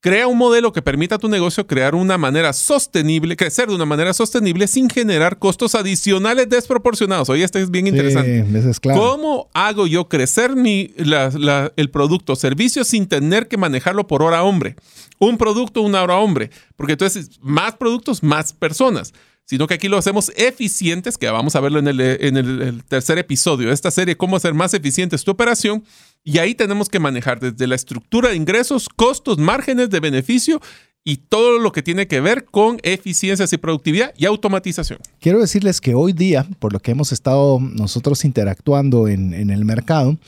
[0.00, 3.86] Crea un modelo que permita a tu negocio crear una manera sostenible, crecer de una
[3.86, 7.30] manera sostenible sin generar costos adicionales desproporcionados.
[7.30, 8.44] Oye, este es bien interesante.
[8.46, 9.00] Sí, eso es claro.
[9.00, 14.06] ¿Cómo hago yo crecer mi, la- la- el producto o servicio sin tener que manejarlo
[14.06, 14.76] por hora hombre?
[15.20, 19.14] un producto, una hora hombre, porque entonces más productos, más personas
[19.44, 23.74] sino que aquí lo hacemos eficientes, que vamos a verlo en, el, tercer episodio de
[23.74, 25.84] esta serie, cómo hacer más eficiente tu operación.
[26.22, 30.60] Y ahí tenemos que manejar desde la estructura de ingresos, costos, márgenes de beneficio
[31.04, 34.98] y todo lo que tiene que ver con eficiencias y productividad y automatización.
[35.20, 39.66] Quiero decirles que hoy día, por lo que hemos estado nosotros interactuando en, en el
[39.66, 40.18] mercado,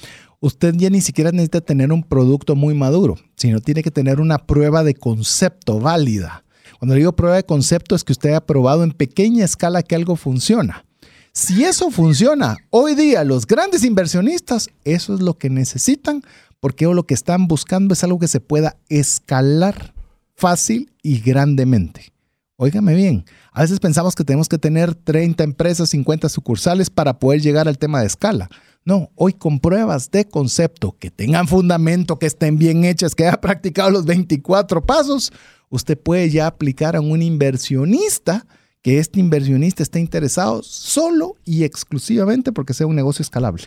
[0.40, 4.38] usted ya ni siquiera necesita tener un producto muy maduro, sino tiene que tener una
[4.38, 6.44] prueba de concepto válida.
[6.78, 10.16] Cuando digo prueba de concepto es que usted ha probado en pequeña escala que algo
[10.16, 10.84] funciona.
[11.32, 16.22] Si eso funciona, hoy día los grandes inversionistas, eso es lo que necesitan,
[16.60, 19.92] porque lo que están buscando es algo que se pueda escalar
[20.34, 22.12] fácil y grandemente.
[22.56, 27.42] Óigame bien, a veces pensamos que tenemos que tener 30 empresas, 50 sucursales para poder
[27.42, 28.48] llegar al tema de escala.
[28.86, 33.36] No, hoy con pruebas de concepto que tengan fundamento, que estén bien hechas, que haya
[33.40, 35.32] practicado los 24 pasos,
[35.68, 38.46] usted puede ya aplicar a un inversionista
[38.82, 43.64] que este inversionista esté interesado solo y exclusivamente porque sea un negocio escalable.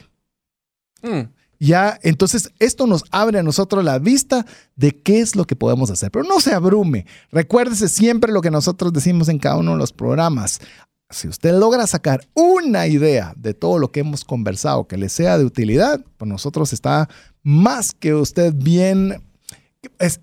[1.01, 1.27] Mm.
[1.59, 4.45] Ya, entonces esto nos abre a nosotros la vista
[4.77, 6.09] de qué es lo que podemos hacer.
[6.09, 7.05] Pero no se abrume.
[7.33, 10.61] Recuérdese siempre lo que nosotros decimos en cada uno de los programas.
[11.11, 15.39] Si usted logra sacar una idea de todo lo que hemos conversado que le sea
[15.39, 17.09] de utilidad, pues nosotros está
[17.41, 19.23] más que usted bien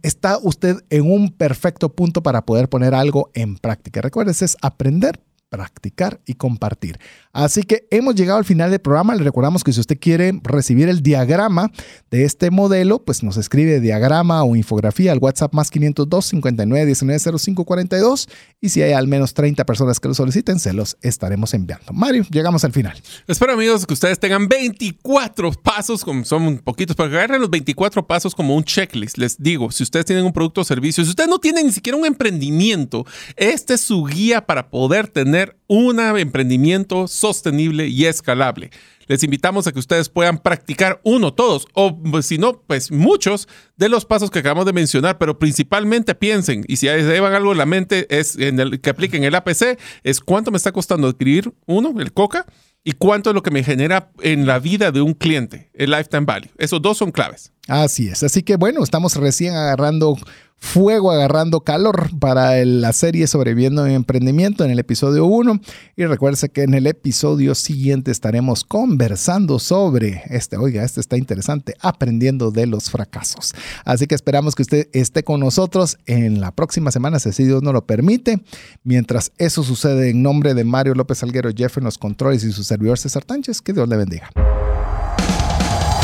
[0.02, 4.00] está usted en un perfecto punto para poder poner algo en práctica.
[4.00, 6.98] Recuerdes, es aprender practicar y compartir.
[7.32, 9.14] Así que hemos llegado al final del programa.
[9.14, 11.70] Le recordamos que si usted quiere recibir el diagrama
[12.10, 17.38] de este modelo, pues nos escribe diagrama o infografía al WhatsApp más 502 59 19
[17.38, 18.28] 05 42
[18.60, 21.92] y si hay al menos 30 personas que lo soliciten, se los estaremos enviando.
[21.92, 23.00] Mario, llegamos al final.
[23.26, 28.06] Espero amigos que ustedes tengan 24 pasos, como son poquitos, para que agarren los 24
[28.06, 29.18] pasos como un checklist.
[29.18, 31.98] Les digo, si ustedes tienen un producto o servicio, si ustedes no tienen ni siquiera
[31.98, 33.04] un emprendimiento,
[33.36, 35.35] este es su guía para poder tener
[35.66, 38.70] un emprendimiento sostenible y escalable.
[39.08, 43.46] Les invitamos a que ustedes puedan practicar uno, todos, o si no, pues muchos
[43.76, 47.58] de los pasos que acabamos de mencionar, pero principalmente piensen, y si llevan algo en
[47.58, 51.52] la mente, es en el que apliquen el APC, es cuánto me está costando adquirir
[51.66, 52.46] uno, el Coca,
[52.82, 56.24] y cuánto es lo que me genera en la vida de un cliente, el lifetime
[56.24, 56.50] value.
[56.56, 57.52] Esos dos son claves.
[57.66, 58.22] Así es.
[58.22, 60.16] Así que bueno, estamos recién agarrando
[60.58, 65.60] fuego agarrando calor para la serie Sobreviviendo en Emprendimiento en el episodio 1.
[65.96, 71.74] Y recuerde que en el episodio siguiente estaremos conversando sobre este, oiga, este está interesante,
[71.80, 73.54] aprendiendo de los fracasos.
[73.84, 77.72] Así que esperamos que usted esté con nosotros en la próxima semana, si Dios nos
[77.72, 78.42] lo permite.
[78.84, 82.64] Mientras eso sucede, en nombre de Mario López Alguero, Jeff en los controles y su
[82.64, 84.30] servidor César Tánchez, que Dios le bendiga.